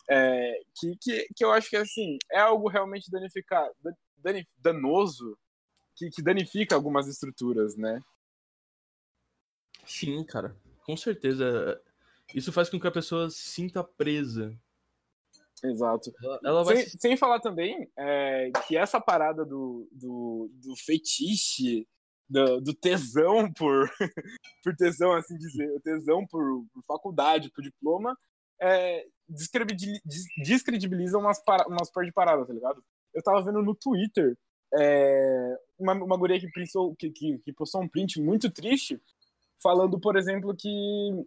é, 0.09 0.59
que, 0.75 0.95
que, 1.01 1.27
que 1.35 1.43
eu 1.43 1.51
acho 1.51 1.69
que, 1.69 1.75
assim, 1.75 2.17
é 2.31 2.39
algo 2.39 2.69
realmente 2.69 3.11
danificar, 3.11 3.69
danoso, 4.57 5.37
que, 5.95 6.09
que 6.09 6.21
danifica 6.21 6.75
algumas 6.75 7.07
estruturas, 7.07 7.75
né? 7.75 8.01
Sim, 9.85 10.23
cara. 10.23 10.55
Com 10.85 10.95
certeza. 10.97 11.81
Isso 12.33 12.51
faz 12.51 12.69
com 12.69 12.79
que 12.79 12.87
a 12.87 12.91
pessoa 12.91 13.29
se 13.29 13.49
sinta 13.49 13.83
presa. 13.83 14.55
Exato. 15.63 16.11
Ela, 16.21 16.39
ela 16.43 16.63
vai... 16.63 16.77
sem, 16.77 16.99
sem, 16.99 17.17
falar 17.17 17.39
também 17.39 17.89
é, 17.97 18.51
que 18.67 18.75
essa 18.75 18.99
parada 18.99 19.45
do, 19.45 19.87
do, 19.91 20.51
do 20.53 20.75
fetiche, 20.75 21.87
do, 22.29 22.61
do, 22.61 22.73
tesão 22.73 23.51
por, 23.53 23.89
por 24.63 24.75
tesão, 24.75 25.13
assim 25.13 25.37
dizer, 25.37 25.69
o 25.71 25.79
tesão 25.79 26.25
por, 26.25 26.65
por 26.73 26.83
faculdade, 26.87 27.51
por 27.51 27.63
diploma, 27.63 28.17
é, 28.61 29.05
descredibiliza 30.37 31.17
umas, 31.17 31.43
para, 31.43 31.67
umas 31.67 31.91
par 31.91 32.05
de 32.05 32.11
paradas, 32.11 32.47
tá 32.47 32.53
ligado? 32.53 32.83
Eu 33.13 33.23
tava 33.23 33.43
vendo 33.43 33.61
no 33.61 33.75
Twitter 33.75 34.37
é, 34.73 35.57
uma, 35.77 35.93
uma 35.93 36.17
guria 36.17 36.39
que, 36.39 36.49
pensou, 36.49 36.95
que, 36.95 37.09
que, 37.09 37.37
que 37.39 37.53
postou 37.53 37.81
um 37.81 37.87
print 37.87 38.21
muito 38.21 38.49
triste 38.51 39.01
falando, 39.61 39.99
por 39.99 40.17
exemplo, 40.17 40.55
que 40.55 41.25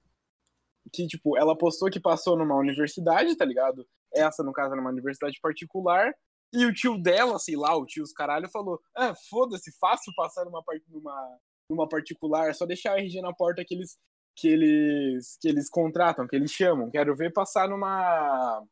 que 0.92 1.06
tipo, 1.06 1.36
ela 1.36 1.56
postou 1.56 1.90
que 1.90 2.00
passou 2.00 2.36
numa 2.36 2.56
universidade, 2.56 3.36
tá 3.36 3.44
ligado? 3.44 3.86
Essa, 4.12 4.42
no 4.42 4.52
caso, 4.52 4.74
numa 4.74 4.90
universidade 4.90 5.38
particular, 5.40 6.14
e 6.52 6.64
o 6.64 6.72
tio 6.72 6.98
dela, 7.00 7.38
sei 7.38 7.56
lá, 7.56 7.76
o 7.76 7.86
tio 7.86 8.02
os 8.02 8.12
caralho, 8.12 8.48
falou: 8.48 8.80
Ah, 8.96 9.14
foda-se, 9.28 9.70
fácil 9.78 10.12
passar 10.16 10.44
numa, 10.44 10.62
numa, 10.88 11.38
numa 11.70 11.88
particular, 11.88 12.48
é 12.48 12.52
só 12.52 12.66
deixar 12.66 12.94
a 12.94 12.98
RG 12.98 13.20
na 13.20 13.32
porta 13.32 13.64
que 13.66 13.74
eles, 13.74 13.98
que 14.36 14.48
eles 14.48 15.38
que 15.40 15.48
eles 15.48 15.68
contratam, 15.70 16.26
que 16.26 16.36
eles 16.36 16.50
chamam. 16.50 16.90
Quero 16.90 17.14
ver 17.16 17.32
passar 17.32 17.68
numa 17.68 18.62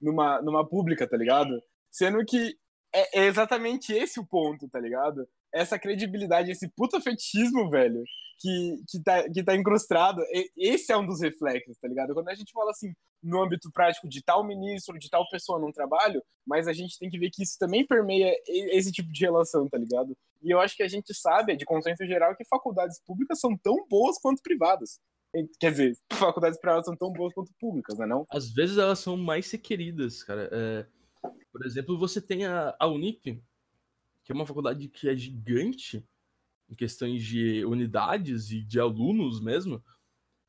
numa, 0.00 0.42
numa 0.42 0.68
pública, 0.68 1.08
tá 1.08 1.16
ligado? 1.16 1.62
Sendo 1.90 2.24
que 2.24 2.56
é, 2.94 3.20
é 3.20 3.26
exatamente 3.26 3.92
esse 3.92 4.18
o 4.18 4.26
ponto, 4.26 4.68
tá 4.68 4.80
ligado? 4.80 5.26
Essa 5.52 5.78
credibilidade, 5.78 6.50
esse 6.50 6.68
puta 6.68 7.00
fetichismo, 7.00 7.68
velho, 7.68 8.02
que, 8.38 8.76
que, 8.88 9.02
tá, 9.02 9.28
que 9.28 9.44
tá 9.44 9.54
incrustado, 9.54 10.20
esse 10.56 10.92
é 10.92 10.96
um 10.96 11.06
dos 11.06 11.20
reflexos, 11.20 11.78
tá 11.78 11.86
ligado? 11.86 12.14
Quando 12.14 12.28
a 12.28 12.34
gente 12.34 12.52
fala 12.52 12.70
assim, 12.70 12.92
no 13.22 13.40
âmbito 13.42 13.70
prático 13.70 14.08
de 14.08 14.22
tal 14.22 14.44
ministro, 14.44 14.98
de 14.98 15.08
tal 15.08 15.28
pessoa 15.28 15.60
num 15.60 15.70
trabalho, 15.70 16.22
mas 16.44 16.66
a 16.66 16.72
gente 16.72 16.98
tem 16.98 17.08
que 17.08 17.18
ver 17.18 17.30
que 17.30 17.42
isso 17.42 17.56
também 17.58 17.86
permeia 17.86 18.34
esse 18.46 18.90
tipo 18.90 19.12
de 19.12 19.24
relação, 19.24 19.68
tá 19.68 19.78
ligado? 19.78 20.16
E 20.42 20.50
eu 20.50 20.60
acho 20.60 20.76
que 20.76 20.82
a 20.82 20.88
gente 20.88 21.14
sabe, 21.14 21.56
de 21.56 21.64
consenso 21.64 22.04
geral, 22.04 22.34
que 22.34 22.44
faculdades 22.44 23.00
públicas 23.06 23.38
são 23.38 23.56
tão 23.56 23.86
boas 23.88 24.18
quanto 24.18 24.42
privadas. 24.42 24.98
Quer 25.60 25.70
dizer, 25.70 25.96
faculdades 26.12 26.58
privadas 26.58 26.84
são 26.84 26.96
tão 26.96 27.12
boas 27.12 27.32
quanto 27.32 27.52
públicas, 27.60 27.96
né 27.96 28.06
não? 28.06 28.26
Às 28.30 28.52
vezes 28.52 28.76
elas 28.76 28.98
são 28.98 29.16
mais 29.16 29.50
queridas, 29.52 30.24
cara. 30.24 30.48
É, 30.52 30.86
por 31.52 31.64
exemplo, 31.64 31.98
você 31.98 32.20
tem 32.20 32.44
a, 32.44 32.74
a 32.78 32.88
Unip, 32.88 33.40
que 34.24 34.32
é 34.32 34.34
uma 34.34 34.46
faculdade 34.46 34.88
que 34.88 35.08
é 35.08 35.16
gigante, 35.16 36.06
em 36.68 36.74
questões 36.74 37.22
de 37.22 37.64
unidades 37.64 38.50
e 38.50 38.62
de 38.62 38.80
alunos 38.80 39.40
mesmo. 39.40 39.82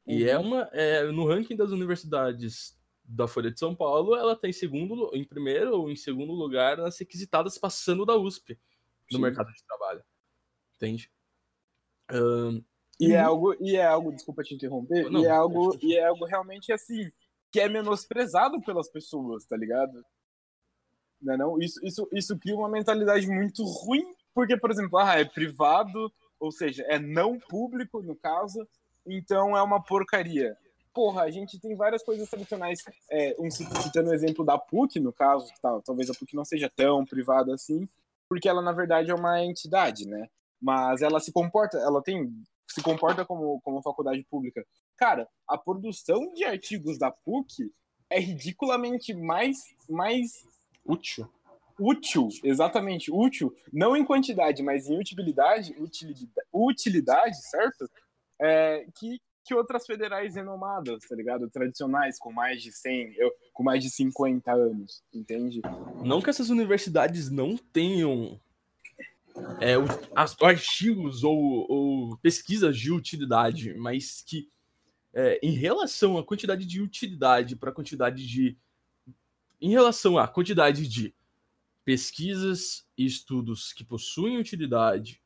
Uhum. 0.06 0.18
E 0.18 0.30
é 0.30 0.38
uhum. 0.38 0.48
uma. 0.48 0.70
É, 0.72 1.04
no 1.12 1.28
ranking 1.28 1.56
das 1.56 1.72
universidades 1.72 2.78
da 3.04 3.28
Folha 3.28 3.52
de 3.52 3.60
São 3.60 3.76
Paulo, 3.76 4.16
ela 4.16 4.36
tem 4.36 4.52
tá 4.52 4.58
segundo, 4.58 5.12
em 5.14 5.24
primeiro 5.26 5.78
ou 5.78 5.92
em 5.92 5.96
segundo 5.96 6.32
lugar 6.32 6.78
nas 6.78 6.98
requisitadas 6.98 7.58
passando 7.58 8.06
da 8.06 8.16
USP 8.16 8.58
no 9.12 9.18
Sim. 9.18 9.22
mercado 9.22 9.52
de 9.52 9.64
trabalho. 9.66 10.04
Entende? 10.76 11.12
Um, 12.12 12.64
e, 13.00 13.08
e, 13.08 13.14
é 13.14 13.20
algo, 13.20 13.56
e 13.60 13.76
é 13.76 13.86
algo, 13.86 14.14
desculpa 14.14 14.44
te 14.44 14.54
interromper, 14.54 15.10
não, 15.10 15.22
e, 15.22 15.26
é 15.26 15.32
algo, 15.32 15.78
e 15.82 15.96
é 15.96 16.06
algo 16.06 16.26
realmente 16.26 16.72
assim, 16.72 17.12
que 17.52 17.60
é 17.60 17.68
menosprezado 17.68 18.62
pelas 18.62 18.90
pessoas, 18.90 19.46
tá 19.46 19.58
ligado? 19.58 20.04
Não, 21.24 21.34
é 21.34 21.38
não? 21.38 21.60
Isso, 21.60 21.80
isso, 21.84 22.08
isso 22.12 22.38
cria 22.38 22.56
uma 22.56 22.70
mentalidade 22.70 23.26
muito 23.28 23.64
ruim 23.64 24.14
porque, 24.34 24.58
por 24.58 24.72
exemplo, 24.72 24.98
ah, 24.98 25.20
é 25.20 25.26
privado, 25.26 26.12
ou 26.40 26.52
seja, 26.52 26.84
é 26.88 26.98
não 26.98 27.40
público, 27.40 28.02
no 28.02 28.16
caso, 28.16 28.68
então 29.06 29.56
é 29.56 29.62
uma 29.62 29.82
porcaria. 29.82 30.58
Porra, 30.94 31.24
a 31.24 31.32
gente 31.32 31.60
tem 31.60 31.76
várias 31.76 32.04
coisas 32.04 32.30
tradicionais, 32.30 32.80
é, 33.10 33.36
um, 33.40 33.50
citando 33.50 34.10
o 34.10 34.14
exemplo 34.14 34.44
da 34.44 34.58
PUC, 34.58 35.00
no 35.00 35.14
caso, 35.14 35.48
talvez 35.86 36.10
a 36.10 36.14
PUC 36.14 36.36
não 36.36 36.46
seja 36.46 36.70
tão 36.76 37.06
privada 37.06 37.54
assim, 37.54 37.88
porque 38.28 38.50
ela, 38.50 38.62
na 38.62 38.72
verdade, 38.72 39.12
é 39.12 39.16
uma 39.16 39.44
entidade, 39.44 40.08
né? 40.08 40.28
Mas 40.62 41.02
ela 41.02 41.20
se 41.20 41.32
comporta, 41.32 41.78
ela 41.78 42.02
tem, 42.02 42.32
se 42.68 42.82
comporta 42.82 43.26
como, 43.26 43.60
como 43.62 43.82
faculdade 43.82 44.24
pública. 44.30 44.66
Cara, 44.96 45.28
a 45.48 45.58
produção 45.58 46.34
de 46.34 46.44
artigos 46.44 46.98
da 46.98 47.12
PUC 47.12 47.72
é 48.10 48.20
ridiculamente 48.20 49.14
mais, 49.14 49.58
mais 49.90 50.48
útil 50.86 51.30
útil, 51.80 52.30
exatamente, 52.44 53.12
útil, 53.12 53.54
não 53.72 53.98
em 53.98 54.06
quantidade, 54.06 54.62
mas 54.62 54.88
em 54.88 55.00
utilidade, 55.00 55.76
utilidade, 55.80 56.30
utilidade 56.54 57.36
certo? 57.48 57.90
É, 58.40 58.86
que, 58.96 59.20
que 59.44 59.56
outras 59.56 59.86
federais 59.86 60.36
renomadas, 60.36 61.04
tá 61.08 61.16
ligado? 61.16 61.50
Tradicionais, 61.50 62.20
com 62.20 62.32
mais 62.32 62.62
de 62.62 62.72
100, 62.72 63.16
eu, 63.18 63.32
com 63.54 63.64
mais 63.64 63.84
de 63.84 63.90
50 63.90 64.52
anos, 64.52 65.04
entende? 65.14 65.62
Não 66.04 66.22
que 66.22 66.30
essas 66.30 66.50
universidades 66.50 67.30
não 67.30 67.58
tenham 67.58 68.40
é, 69.60 69.76
as, 70.16 70.36
artigos 70.42 71.24
ou, 71.24 71.66
ou, 71.70 72.18
pesquisas 72.18 72.78
de 72.78 72.92
utilidade, 72.92 73.74
mas 73.76 74.24
que 74.26 74.50
é, 75.14 75.40
em 75.44 75.52
relação 75.52 76.18
à 76.18 76.24
quantidade 76.24 76.66
de 76.66 76.82
utilidade 76.82 77.56
para 77.56 77.70
a 77.70 77.74
quantidade 77.74 78.28
de. 78.28 78.58
Em 79.64 79.70
relação 79.70 80.18
à 80.18 80.28
quantidade 80.28 80.86
de 80.90 81.16
pesquisas 81.86 82.86
e 82.98 83.06
estudos 83.06 83.72
que 83.72 83.82
possuem 83.82 84.38
utilidade 84.38 85.24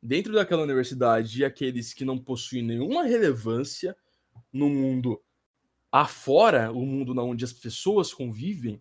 dentro 0.00 0.32
daquela 0.32 0.62
universidade 0.62 1.40
e 1.40 1.44
aqueles 1.44 1.92
que 1.92 2.04
não 2.04 2.16
possuem 2.16 2.62
nenhuma 2.62 3.02
relevância 3.02 3.96
no 4.52 4.68
mundo 4.68 5.20
afora, 5.90 6.70
o 6.70 6.86
mundo 6.86 7.20
onde 7.20 7.44
as 7.44 7.52
pessoas 7.52 8.14
convivem, 8.14 8.80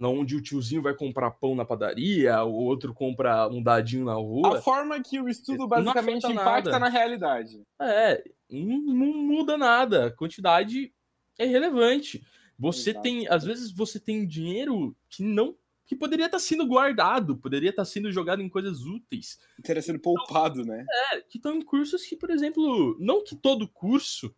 onde 0.00 0.36
o 0.36 0.42
tiozinho 0.42 0.80
vai 0.80 0.94
comprar 0.94 1.30
pão 1.32 1.54
na 1.54 1.66
padaria, 1.66 2.42
o 2.44 2.54
outro 2.54 2.94
compra 2.94 3.46
um 3.48 3.62
dadinho 3.62 4.06
na 4.06 4.14
rua. 4.14 4.56
A 4.56 4.62
forma 4.62 5.02
que 5.02 5.20
o 5.20 5.28
estudo 5.28 5.68
basicamente 5.68 6.24
impacta 6.24 6.70
nada. 6.70 6.78
na 6.78 6.88
realidade. 6.88 7.62
É, 7.78 8.24
não, 8.48 8.78
não, 8.78 9.12
muda 9.18 9.58
nada. 9.58 10.06
A 10.06 10.10
quantidade 10.10 10.94
é 11.38 11.44
relevante. 11.44 12.24
Você 12.62 12.90
Exato. 12.90 13.02
tem, 13.02 13.26
às 13.26 13.42
vezes 13.42 13.72
você 13.72 13.98
tem 13.98 14.24
dinheiro 14.24 14.96
que 15.08 15.24
não 15.24 15.56
que 15.84 15.96
poderia 15.96 16.26
estar 16.26 16.38
tá 16.38 16.42
sendo 16.42 16.64
guardado, 16.64 17.36
poderia 17.36 17.70
estar 17.70 17.82
tá 17.82 17.86
sendo 17.86 18.10
jogado 18.12 18.40
em 18.40 18.48
coisas 18.48 18.82
úteis. 18.86 19.40
Teria 19.64 19.82
sido 19.82 19.98
poupado, 19.98 20.64
né? 20.64 20.86
É, 21.10 21.20
que 21.22 21.38
estão 21.38 21.56
em 21.56 21.60
cursos 21.60 22.04
que, 22.04 22.14
por 22.14 22.30
exemplo, 22.30 22.96
não 23.00 23.24
que 23.24 23.34
todo 23.34 23.66
curso 23.66 24.32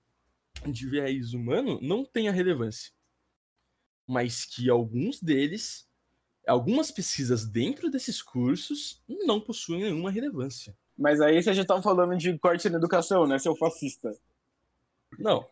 de 0.66 0.88
viés 0.88 1.34
humano 1.34 1.78
não 1.82 2.02
tenha 2.02 2.32
relevância, 2.32 2.92
mas 4.06 4.46
que 4.46 4.70
alguns 4.70 5.20
deles, 5.20 5.86
algumas 6.48 6.90
pesquisas 6.90 7.46
dentro 7.46 7.90
desses 7.90 8.22
cursos 8.22 9.02
não 9.06 9.38
possuem 9.38 9.82
nenhuma 9.82 10.10
relevância. 10.10 10.74
Mas 10.96 11.20
aí 11.20 11.42
você 11.42 11.52
já 11.52 11.60
está 11.60 11.80
falando 11.82 12.16
de 12.16 12.38
corte 12.38 12.70
na 12.70 12.78
educação, 12.78 13.26
né, 13.26 13.38
seu 13.38 13.54
fascista? 13.54 14.16
Não. 15.18 15.46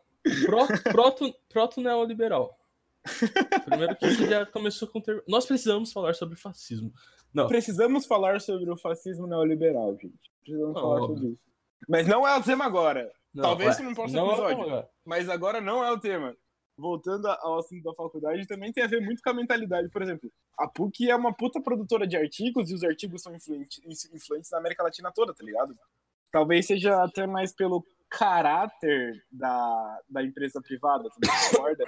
Proto, 0.46 0.82
proto, 0.84 1.34
proto 1.50 1.80
neoliberal. 1.82 2.58
Primeiro 3.64 3.96
que 3.96 4.06
isso 4.06 4.26
já 4.26 4.46
começou 4.46 4.88
com. 4.88 5.00
Ter... 5.00 5.22
Nós 5.26 5.46
precisamos 5.46 5.92
falar 5.92 6.14
sobre 6.14 6.36
fascismo. 6.36 6.92
Não. 7.32 7.48
Precisamos 7.48 8.06
falar 8.06 8.40
sobre 8.40 8.70
o 8.70 8.76
fascismo 8.76 9.26
neoliberal, 9.26 9.96
gente. 10.00 10.30
Precisamos 10.40 10.74
não, 10.74 10.80
falar 10.80 11.02
óbvio. 11.02 11.16
sobre 11.16 11.30
isso. 11.32 11.42
Mas 11.88 12.06
não 12.06 12.26
é 12.26 12.36
o 12.36 12.42
tema 12.42 12.64
agora. 12.64 13.10
Não, 13.34 13.42
Talvez 13.42 13.78
é, 13.78 13.82
no 13.82 13.94
próximo 13.94 14.20
não 14.20 14.32
episódio. 14.32 14.74
É 14.74 14.88
mas 15.04 15.28
agora 15.28 15.60
não 15.60 15.82
é 15.82 15.90
o 15.90 15.98
tema. 15.98 16.36
Voltando 16.76 17.28
ao 17.28 17.58
assunto 17.58 17.82
da 17.82 17.94
faculdade, 17.94 18.46
também 18.46 18.72
tem 18.72 18.84
a 18.84 18.88
ver 18.88 19.00
muito 19.00 19.22
com 19.22 19.30
a 19.30 19.34
mentalidade. 19.34 19.88
Por 19.88 20.02
exemplo, 20.02 20.30
a 20.58 20.68
PUC 20.68 21.10
é 21.10 21.16
uma 21.16 21.32
puta 21.32 21.60
produtora 21.60 22.06
de 22.06 22.16
artigos 22.16 22.70
e 22.70 22.74
os 22.74 22.84
artigos 22.84 23.22
são 23.22 23.34
influentes, 23.34 23.80
influentes 24.12 24.50
na 24.50 24.58
América 24.58 24.82
Latina 24.82 25.12
toda, 25.14 25.34
tá 25.34 25.44
ligado? 25.44 25.74
Talvez 26.30 26.66
seja 26.66 27.02
até 27.02 27.26
mais 27.26 27.52
pelo 27.52 27.84
caráter 28.08 29.22
da, 29.30 30.00
da 30.08 30.22
empresa 30.22 30.60
privada, 30.60 31.08
tu 31.10 31.20
concorda? 31.50 31.84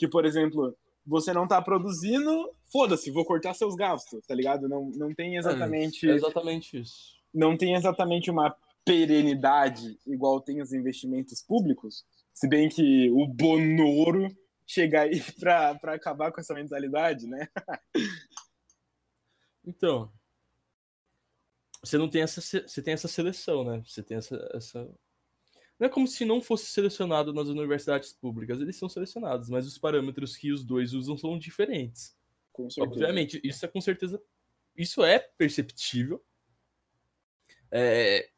Que, 0.00 0.08
por 0.08 0.24
exemplo, 0.24 0.74
você 1.06 1.30
não 1.30 1.46
tá 1.46 1.60
produzindo, 1.60 2.50
foda-se, 2.72 3.10
vou 3.10 3.22
cortar 3.22 3.52
seus 3.52 3.74
gastos, 3.74 4.24
tá 4.26 4.34
ligado? 4.34 4.66
Não, 4.66 4.90
não 4.94 5.14
tem 5.14 5.36
exatamente. 5.36 6.08
É, 6.08 6.14
exatamente 6.14 6.80
isso. 6.80 7.20
Não 7.34 7.54
tem 7.54 7.74
exatamente 7.74 8.30
uma 8.30 8.56
perenidade 8.82 9.98
igual 10.06 10.40
tem 10.40 10.62
os 10.62 10.72
investimentos 10.72 11.42
públicos, 11.42 12.02
se 12.32 12.48
bem 12.48 12.70
que 12.70 13.10
o 13.10 13.26
Bonoro 13.26 14.34
chega 14.66 15.02
aí 15.02 15.20
para 15.38 15.76
acabar 15.92 16.32
com 16.32 16.40
essa 16.40 16.54
mentalidade, 16.54 17.26
né? 17.26 17.46
então, 19.66 20.10
você 21.84 21.98
não 21.98 22.08
tem 22.08 22.22
essa 22.22 22.40
você 22.40 22.80
tem 22.80 22.94
essa 22.94 23.06
seleção, 23.06 23.64
né? 23.64 23.82
Você 23.86 24.02
tem 24.02 24.16
essa, 24.16 24.50
essa 24.54 24.88
não 25.80 25.86
é 25.86 25.90
como 25.90 26.06
se 26.06 26.26
não 26.26 26.42
fosse 26.42 26.66
selecionado 26.66 27.32
nas 27.32 27.48
universidades 27.48 28.12
públicas, 28.12 28.60
eles 28.60 28.76
são 28.76 28.88
selecionados, 28.88 29.48
mas 29.48 29.66
os 29.66 29.78
parâmetros 29.78 30.36
que 30.36 30.52
os 30.52 30.62
dois 30.62 30.92
usam 30.92 31.16
são 31.16 31.38
diferentes. 31.38 32.14
Obviamente, 32.78 33.40
isso 33.42 33.64
é 33.64 33.68
com 33.68 33.80
certeza 33.80 34.22
isso 34.76 35.02
é 35.02 35.18
perceptível. 35.18 36.22
É, 37.70 38.28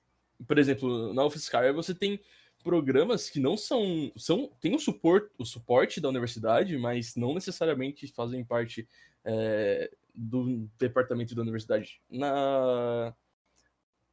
por 0.46 0.58
exemplo, 0.58 1.12
na 1.12 1.24
UFSCar 1.24 1.72
você 1.72 1.94
tem 1.94 2.20
programas 2.62 3.28
que 3.28 3.40
não 3.40 3.56
são. 3.56 4.12
são 4.16 4.48
tem 4.60 4.74
o 4.74 4.78
suporte, 4.78 5.30
o 5.38 5.44
suporte 5.44 6.00
da 6.00 6.08
universidade, 6.08 6.76
mas 6.78 7.16
não 7.16 7.34
necessariamente 7.34 8.06
fazem 8.08 8.44
parte 8.44 8.88
é, 9.24 9.90
do 10.14 10.68
departamento 10.78 11.34
da 11.34 11.42
universidade. 11.42 12.00
Na, 12.08 13.14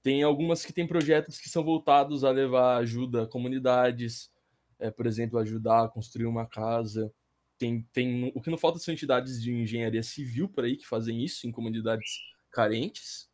tem 0.02 0.24
algumas 0.24 0.66
que 0.66 0.74
têm 0.74 0.88
projetos 0.88 1.40
que 1.40 1.50
são 1.50 1.64
voltados 1.64 2.24
a 2.24 2.32
levar 2.32 2.78
ajuda 2.78 3.24
a 3.24 3.28
comunidades, 3.28 4.32
é, 4.80 4.90
por 4.90 5.06
exemplo, 5.06 5.38
ajudar 5.40 5.86
a 5.86 5.90
construir 5.90 6.26
uma 6.26 6.46
casa. 6.46 7.14
Tem, 7.58 7.86
tem, 7.92 8.32
o 8.34 8.42
que 8.42 8.50
não 8.50 8.58
falta 8.58 8.80
são 8.80 8.94
entidades 8.94 9.42
de 9.42 9.52
engenharia 9.52 10.02
civil 10.02 10.48
por 10.48 10.64
aí 10.64 10.78
que 10.78 10.88
fazem 10.88 11.24
isso 11.24 11.46
em 11.46 11.52
comunidades 11.52 12.22
carentes, 12.50 13.30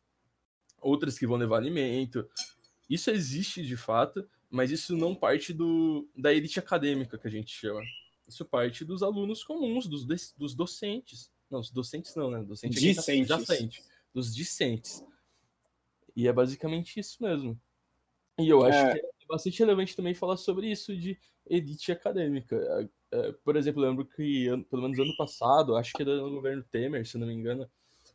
outras 0.80 1.18
que 1.18 1.26
vão 1.26 1.36
levar 1.36 1.58
alimento. 1.58 2.28
Isso 2.90 3.10
existe 3.10 3.64
de 3.64 3.76
fato, 3.76 4.28
mas 4.50 4.70
isso 4.72 4.96
não 4.96 5.14
parte 5.14 5.52
do, 5.52 6.08
da 6.16 6.34
elite 6.34 6.58
acadêmica 6.58 7.16
que 7.16 7.28
a 7.28 7.30
gente 7.30 7.52
chama. 7.52 7.80
Isso 8.26 8.44
parte 8.44 8.84
dos 8.84 9.04
alunos 9.04 9.44
comuns, 9.44 9.86
dos, 9.86 10.04
dos 10.36 10.54
docentes. 10.54 11.30
Não, 11.48 11.60
os 11.60 11.70
docentes 11.70 12.14
não, 12.16 12.28
né? 12.28 12.42
Docente 12.42 12.76
é 12.76 12.80
discentes. 12.80 13.28
já 13.28 13.38
sente. 13.38 13.84
Dos 14.12 14.34
discentes. 14.34 15.04
E 16.16 16.26
é 16.26 16.32
basicamente 16.32 16.98
isso 16.98 17.22
mesmo. 17.22 17.60
E 18.38 18.48
eu 18.48 18.64
acho 18.64 18.78
é... 18.78 18.92
que 18.94 18.98
é 19.06 19.26
bastante 19.28 19.58
relevante 19.58 19.94
também 19.94 20.14
falar 20.14 20.36
sobre 20.36 20.70
isso 20.70 20.96
de 20.96 21.18
elite 21.46 21.92
acadêmica. 21.92 22.56
É, 22.56 22.88
é, 23.18 23.32
por 23.44 23.56
exemplo, 23.56 23.82
eu 23.82 23.88
lembro 23.88 24.04
que, 24.04 24.46
pelo 24.70 24.82
menos 24.82 24.98
ano 24.98 25.16
passado, 25.16 25.76
acho 25.76 25.92
que 25.92 26.02
era 26.02 26.16
no 26.16 26.30
governo 26.30 26.64
Temer, 26.64 27.06
se 27.06 27.18
não 27.18 27.26
me 27.26 27.34
engano, 27.34 27.68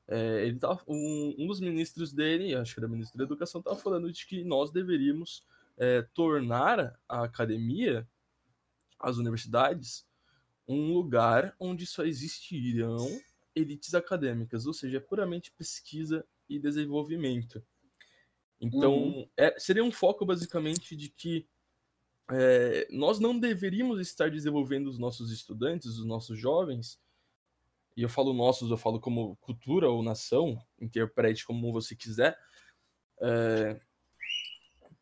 é, 0.07 0.45
ele 0.45 0.59
tava, 0.59 0.81
um, 0.87 1.35
um, 1.37 1.47
dos 1.47 1.59
ministros 1.59 2.11
dele, 2.11 2.55
acho 2.55 2.73
que 2.73 2.79
era 2.79 2.87
o 2.87 2.91
ministro 2.91 3.17
da 3.17 3.23
Educação, 3.23 3.59
estava 3.59 3.77
falando 3.77 4.11
de 4.11 4.25
que 4.25 4.43
nós 4.43 4.71
deveríamos 4.71 5.45
é, 5.77 6.01
tornar 6.13 6.99
a 7.07 7.23
academia, 7.23 8.07
as 8.99 9.17
universidades, 9.17 10.05
um 10.67 10.93
lugar 10.93 11.55
onde 11.59 11.85
só 11.85 12.03
existirão 12.03 13.07
elites 13.55 13.93
acadêmicas, 13.93 14.65
ou 14.65 14.73
seja, 14.73 14.99
puramente 15.01 15.51
pesquisa 15.51 16.25
e 16.49 16.59
desenvolvimento. 16.59 17.63
Então, 18.61 18.93
uhum. 18.93 19.27
é, 19.35 19.59
seria 19.59 19.83
um 19.83 19.91
foco 19.91 20.23
basicamente 20.23 20.95
de 20.95 21.09
que 21.09 21.47
é, 22.29 22.87
nós 22.91 23.19
não 23.19 23.37
deveríamos 23.37 23.99
estar 23.99 24.29
desenvolvendo 24.29 24.87
os 24.87 24.99
nossos 24.99 25.31
estudantes, 25.31 25.97
os 25.97 26.05
nossos 26.05 26.37
jovens, 26.37 26.99
e 27.97 28.03
eu 28.03 28.09
falo 28.09 28.33
nossos, 28.33 28.69
eu 28.69 28.77
falo 28.77 28.99
como 28.99 29.35
cultura 29.37 29.89
ou 29.89 30.03
nação, 30.03 30.63
interprete 30.79 31.43
como 31.43 31.73
você 31.73 31.95
quiser, 31.95 32.37
é, 33.19 33.81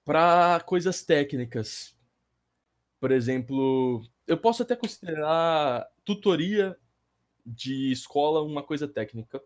para 0.05 0.61
coisas 0.61 1.03
técnicas. 1.03 1.95
Por 2.99 3.11
exemplo, 3.11 4.03
eu 4.25 4.37
posso 4.37 4.63
até 4.63 4.75
considerar 4.75 5.85
tutoria 6.03 6.77
de 7.45 7.91
escola 7.91 8.41
uma 8.41 8.63
coisa 8.63 8.87
técnica. 8.87 9.41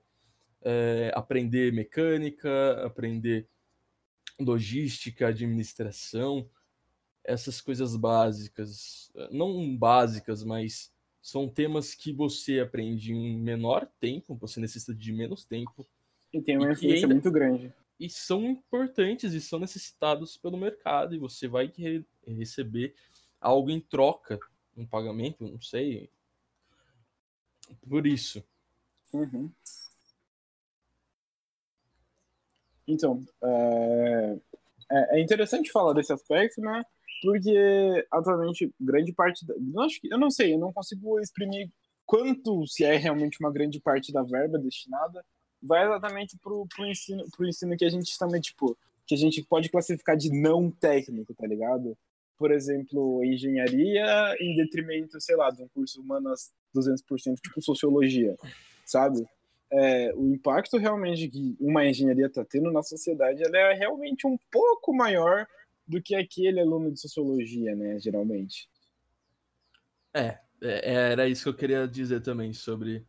É, 0.66 1.12
aprender 1.14 1.74
mecânica, 1.74 2.86
aprender 2.86 3.50
logística, 4.40 5.28
administração, 5.28 6.50
essas 7.24 7.62
coisas 7.62 7.96
básicas. 7.96 9.12
Não 9.32 9.76
básicas, 9.76 10.44
mas 10.44 10.92
são 11.22 11.48
temas 11.48 11.96
que 11.96 12.12
você 12.12 12.60
aprende 12.60 13.14
em 13.14 13.40
menor 13.40 13.88
tempo, 14.00 14.36
você 14.36 14.60
necessita 14.60 14.94
de 14.94 15.14
menos 15.14 15.46
tempo. 15.46 15.88
E 16.34 16.42
tem 16.42 16.58
uma 16.58 16.72
influência 16.72 17.06
ainda, 17.06 17.16
muito 17.16 17.32
grande. 17.32 17.74
E 18.00 18.10
são 18.10 18.44
importantes 18.46 19.34
e 19.34 19.40
são 19.40 19.60
necessitados 19.60 20.36
pelo 20.36 20.58
mercado, 20.58 21.16
e 21.16 21.20
você 21.20 21.48
vai 21.48 21.72
re 21.78 22.04
receber 22.26 22.96
algo 23.40 23.70
em 23.70 23.80
troca, 23.80 24.40
um 24.76 24.86
pagamento, 24.86 25.48
não 25.48 25.62
sei. 25.62 26.10
Por 27.88 28.08
isso. 28.08 28.44
Uhum. 29.14 29.52
Então, 32.88 33.24
é, 33.44 34.38
é, 34.92 35.20
é 35.20 35.22
interessante 35.22 35.72
falar 35.72 35.94
desse 35.94 36.14
aspecto, 36.14 36.62
né? 36.62 36.84
porque 37.24 38.06
atualmente 38.12 38.70
grande 38.80 39.14
parte 39.14 39.48
da, 39.48 39.54
eu, 39.54 39.82
acho 39.82 40.02
que, 40.02 40.14
eu 40.14 40.20
não 40.20 40.30
sei, 40.30 40.54
eu 40.54 40.60
não 40.60 40.74
consigo 40.74 41.18
exprimir 41.22 41.70
quanto 42.06 42.68
se 42.68 42.84
é 42.84 42.98
realmente 42.98 43.38
uma 43.40 43.50
grande 43.50 43.80
parte 43.80 44.12
da 44.12 44.22
verba 44.22 44.60
destinada 44.60 45.24
vai 45.62 45.86
exatamente 45.86 46.38
pro, 46.38 46.68
pro 46.68 46.86
ensino 46.86 47.24
pro 47.32 47.48
ensino 47.48 47.78
que 47.78 47.86
a 47.86 47.90
gente 47.90 48.20
também 48.20 48.42
tipo 48.42 48.78
que 49.08 49.16
a 49.16 49.18
gente 49.18 49.42
pode 49.44 49.70
classificar 49.70 50.18
de 50.18 50.30
não 50.30 50.70
técnico, 50.70 51.34
tá 51.34 51.48
ligado? 51.48 51.98
Por 52.38 52.52
exemplo, 52.52 53.24
engenharia 53.24 54.06
em 54.40 54.56
detrimento, 54.56 55.20
sei 55.20 55.36
lá, 55.36 55.50
de 55.50 55.62
um 55.62 55.68
curso 55.68 56.02
humanas 56.02 56.52
200%, 56.76 57.36
tipo 57.42 57.62
sociologia, 57.62 58.36
sabe? 58.86 59.26
É, 59.76 60.14
o 60.14 60.28
impacto 60.28 60.78
realmente 60.78 61.28
que 61.28 61.58
uma 61.60 61.84
engenharia 61.84 62.28
está 62.28 62.46
tendo 62.46 62.72
na 62.72 62.84
sociedade 62.84 63.42
ela 63.42 63.58
é 63.58 63.74
realmente 63.74 64.28
um 64.28 64.38
pouco 64.52 64.94
maior 64.94 65.48
do 65.88 66.00
que 66.00 66.14
aquele 66.14 66.60
aluno 66.60 66.92
de 66.92 67.00
sociologia, 67.00 67.76
né, 67.76 68.00
geralmente. 68.00 68.70
É, 70.14 70.38
é 70.62 71.12
era 71.12 71.28
isso 71.28 71.42
que 71.42 71.50
eu 71.50 71.56
queria 71.56 71.88
dizer 71.88 72.22
também 72.22 72.54
sobre 72.54 73.04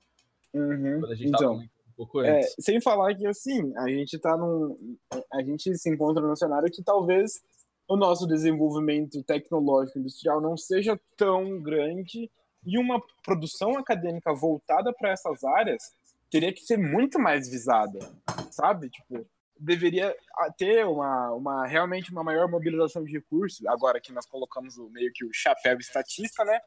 uhum. 0.55 1.01
quando 1.01 1.13
a 1.13 1.15
gente 1.15 1.29
então, 1.29 1.57
um 1.57 1.93
pouco 1.95 2.23
é, 2.23 2.39
antes. 2.39 2.55
É, 2.59 2.63
sem 2.63 2.81
falar 2.81 3.15
que 3.15 3.27
assim, 3.27 3.77
a 3.77 3.89
gente 3.91 4.19
tá 4.19 4.35
num 4.35 4.97
a 5.31 5.43
gente 5.43 5.77
se 5.77 5.91
encontra 5.91 6.27
num 6.27 6.35
cenário 6.35 6.73
que 6.73 6.83
talvez 6.83 7.43
o 7.87 7.95
nosso 7.95 8.27
desenvolvimento 8.27 9.23
tecnológico 9.23 9.99
industrial 9.99 10.41
não 10.41 10.57
seja 10.57 10.99
tão 11.15 11.61
grande 11.61 12.31
e 12.67 12.79
uma 12.79 13.03
produção 13.23 13.77
acadêmica 13.77 14.33
voltada 14.33 14.95
para 14.95 15.11
essas 15.11 15.45
áreas 15.45 15.93
teria 16.31 16.53
que 16.53 16.61
ser 16.61 16.77
muito 16.77 17.19
mais 17.19 17.49
visada, 17.49 17.99
sabe? 18.51 18.91
Tipo, 18.91 19.27
deveria 19.59 20.15
ter 20.57 20.85
uma, 20.87 21.33
uma 21.33 21.67
realmente 21.67 22.11
uma 22.11 22.25
maior 22.25 22.49
mobilização 22.49 23.05
de 23.05 23.13
recursos, 23.13 23.65
agora 23.67 24.01
que 24.01 24.13
nós 24.13 24.27
colocamos 24.27 24.77
o, 24.77 24.89
meio 24.91 25.13
que 25.13 25.25
o 25.25 25.33
chapéu 25.33 25.79
estatista, 25.79 26.45
né? 26.45 26.61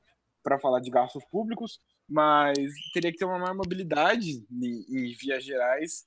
para 0.47 0.57
falar 0.57 0.79
de 0.79 0.89
gastos 0.89 1.25
públicos, 1.25 1.81
mas 2.07 2.57
teria 2.93 3.11
que 3.11 3.17
ter 3.17 3.25
uma 3.25 3.37
maior 3.37 3.53
mobilidade 3.53 4.45
em, 4.49 4.85
em 4.89 5.13
vias 5.13 5.43
gerais, 5.43 6.05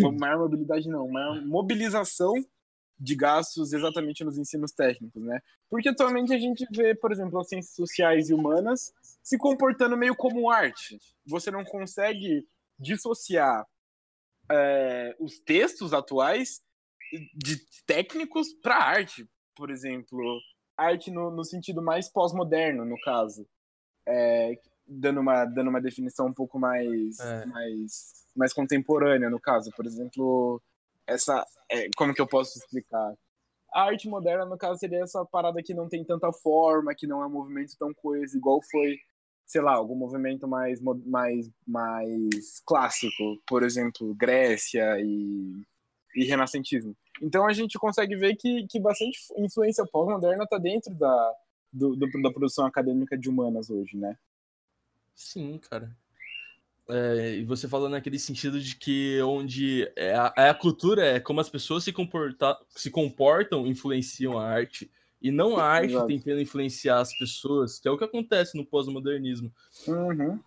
uma 0.00 0.10
maior 0.18 0.38
mobilidade 0.40 0.88
não, 0.88 1.06
uma 1.06 1.40
mobilização 1.42 2.32
de 2.98 3.14
gastos 3.14 3.72
exatamente 3.72 4.24
nos 4.24 4.36
ensinos 4.36 4.72
técnicos, 4.72 5.22
né? 5.22 5.40
Porque 5.70 5.88
atualmente 5.88 6.34
a 6.34 6.38
gente 6.38 6.66
vê, 6.72 6.92
por 6.92 7.12
exemplo, 7.12 7.38
as 7.38 7.48
ciências 7.48 7.74
sociais 7.76 8.30
e 8.30 8.34
humanas 8.34 8.92
se 9.22 9.38
comportando 9.38 9.96
meio 9.96 10.16
como 10.16 10.50
arte. 10.50 10.98
Você 11.26 11.50
não 11.50 11.64
consegue 11.64 12.44
dissociar 12.82 13.66
é, 14.50 15.16
os 15.18 15.38
textos 15.40 15.92
atuais 15.92 16.60
de 17.34 17.56
técnicos 17.86 18.52
para 18.62 18.76
arte, 18.76 19.26
por 19.54 19.70
exemplo, 19.70 20.40
arte 20.76 21.10
no, 21.10 21.30
no 21.30 21.44
sentido 21.44 21.82
mais 21.82 22.10
pós-moderno, 22.10 22.84
no 22.84 22.98
caso, 23.00 23.46
é, 24.06 24.58
dando, 24.86 25.20
uma, 25.20 25.44
dando 25.44 25.68
uma 25.68 25.80
definição 25.80 26.26
um 26.26 26.32
pouco 26.32 26.58
mais, 26.58 27.18
é. 27.20 27.46
mais, 27.46 28.12
mais 28.34 28.52
contemporânea, 28.52 29.30
no 29.30 29.40
caso, 29.40 29.70
por 29.76 29.86
exemplo, 29.86 30.60
essa, 31.06 31.46
é, 31.70 31.88
como 31.96 32.14
que 32.14 32.20
eu 32.20 32.26
posso 32.26 32.58
explicar? 32.58 33.14
A 33.72 33.84
arte 33.84 34.08
moderna, 34.08 34.44
no 34.44 34.58
caso, 34.58 34.78
seria 34.78 35.02
essa 35.02 35.24
parada 35.24 35.62
que 35.62 35.72
não 35.72 35.88
tem 35.88 36.04
tanta 36.04 36.30
forma, 36.32 36.94
que 36.94 37.06
não 37.06 37.22
é 37.22 37.26
um 37.26 37.30
movimento 37.30 37.74
tão 37.78 37.92
coeso, 37.94 38.36
igual 38.36 38.60
foi, 38.70 38.98
sei 39.46 39.60
lá, 39.60 39.72
algum 39.72 39.94
movimento 39.94 40.48
mais, 40.48 40.80
mais, 40.80 41.50
mais 41.66 42.60
clássico, 42.64 43.40
por 43.46 43.62
exemplo, 43.62 44.14
Grécia 44.14 44.98
e, 45.00 45.62
e 46.14 46.24
Renascentismo. 46.24 46.96
Então 47.20 47.46
a 47.46 47.52
gente 47.52 47.78
consegue 47.78 48.16
ver 48.16 48.36
que, 48.36 48.66
que 48.68 48.80
bastante 48.80 49.18
influência 49.36 49.84
pós-moderna 49.86 50.44
está 50.44 50.58
dentro 50.58 50.94
da, 50.94 51.34
do, 51.72 51.94
do, 51.96 52.22
da 52.22 52.30
produção 52.30 52.66
acadêmica 52.66 53.16
de 53.16 53.28
humanas 53.28 53.70
hoje, 53.70 53.96
né? 53.96 54.16
Sim, 55.14 55.58
cara. 55.58 55.94
É, 56.88 57.36
e 57.36 57.44
você 57.44 57.68
falou 57.68 57.88
naquele 57.88 58.18
sentido 58.18 58.60
de 58.60 58.74
que 58.76 59.20
onde 59.22 59.90
é 59.94 60.14
a, 60.14 60.34
é 60.36 60.48
a, 60.48 60.54
cultura 60.54 61.06
é 61.06 61.20
como 61.20 61.40
as 61.40 61.48
pessoas 61.48 61.84
se, 61.84 61.92
comporta, 61.92 62.58
se 62.70 62.90
comportam 62.90 63.66
influenciam 63.66 64.36
a 64.38 64.46
arte 64.46 64.90
e 65.22 65.30
não 65.30 65.56
a 65.56 65.62
arte 65.64 65.92
Exato. 65.92 66.06
tentando 66.06 66.40
influenciar 66.40 67.00
as 67.00 67.16
pessoas, 67.16 67.78
que 67.78 67.88
é 67.88 67.90
o 67.90 67.96
que 67.96 68.04
acontece 68.04 68.56
no 68.56 68.66
pós-modernismo. 68.66 69.52
Uhum. 69.86 70.40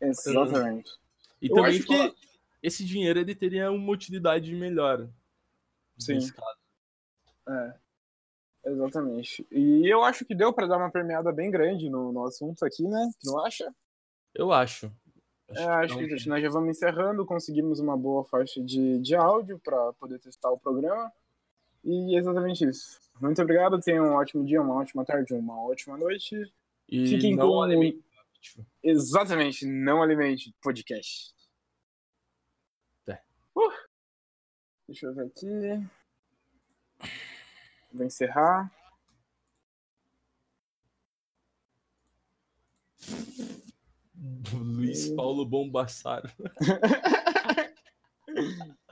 Exatamente. 0.00 0.90
E 1.40 1.48
Eu 1.48 1.54
também 1.54 1.82
que 1.82 2.14
esse 2.62 2.84
dinheiro 2.84 3.18
ele 3.18 3.34
teria 3.34 3.70
uma 3.70 3.92
utilidade 3.92 4.54
melhor. 4.54 5.08
Sim. 5.98 6.18
É. 7.48 7.74
Exatamente. 8.66 9.46
E 9.50 9.86
eu 9.86 10.02
acho 10.02 10.24
que 10.24 10.34
deu 10.34 10.52
para 10.52 10.66
dar 10.66 10.76
uma 10.76 10.90
permeada 10.90 11.32
bem 11.32 11.50
grande 11.50 11.88
no, 11.88 12.12
no 12.12 12.26
assunto 12.26 12.64
aqui, 12.64 12.82
né? 12.82 13.10
Não 13.24 13.38
acha? 13.44 13.72
Eu 14.34 14.52
acho. 14.52 14.92
Acho, 15.48 15.60
é, 15.60 15.66
acho 15.66 15.98
que, 15.98 16.08
que 16.08 16.28
nós 16.28 16.42
já 16.42 16.50
vamos 16.50 16.70
encerrando, 16.70 17.24
conseguimos 17.24 17.78
uma 17.78 17.96
boa 17.96 18.24
faixa 18.24 18.60
de, 18.60 18.98
de 18.98 19.14
áudio 19.14 19.60
para 19.60 19.92
poder 19.92 20.18
testar 20.18 20.50
o 20.50 20.58
programa. 20.58 21.12
E 21.86 22.16
é 22.16 22.18
exatamente 22.18 22.66
isso. 22.68 22.98
Muito 23.20 23.40
obrigado, 23.40 23.78
tenham 23.80 24.06
um 24.06 24.14
ótimo 24.14 24.44
dia, 24.44 24.60
uma 24.60 24.74
ótima 24.74 25.04
tarde, 25.04 25.32
uma 25.32 25.62
ótima 25.62 25.96
noite. 25.96 26.34
E 26.88 27.06
Fiquem 27.06 27.36
não 27.36 27.48
com... 27.48 27.62
alimente. 27.62 28.04
Exatamente, 28.82 29.64
não 29.64 30.02
alimente 30.02 30.52
podcast. 30.60 31.32
É. 33.06 33.20
Uh, 33.54 33.72
deixa 34.88 35.06
eu 35.06 35.14
ver 35.14 35.26
aqui. 35.26 35.46
Vou 37.92 38.04
encerrar. 38.04 38.72
Luiz 44.52 45.08
Paulo 45.10 45.46
Bombassaro. 45.46 46.28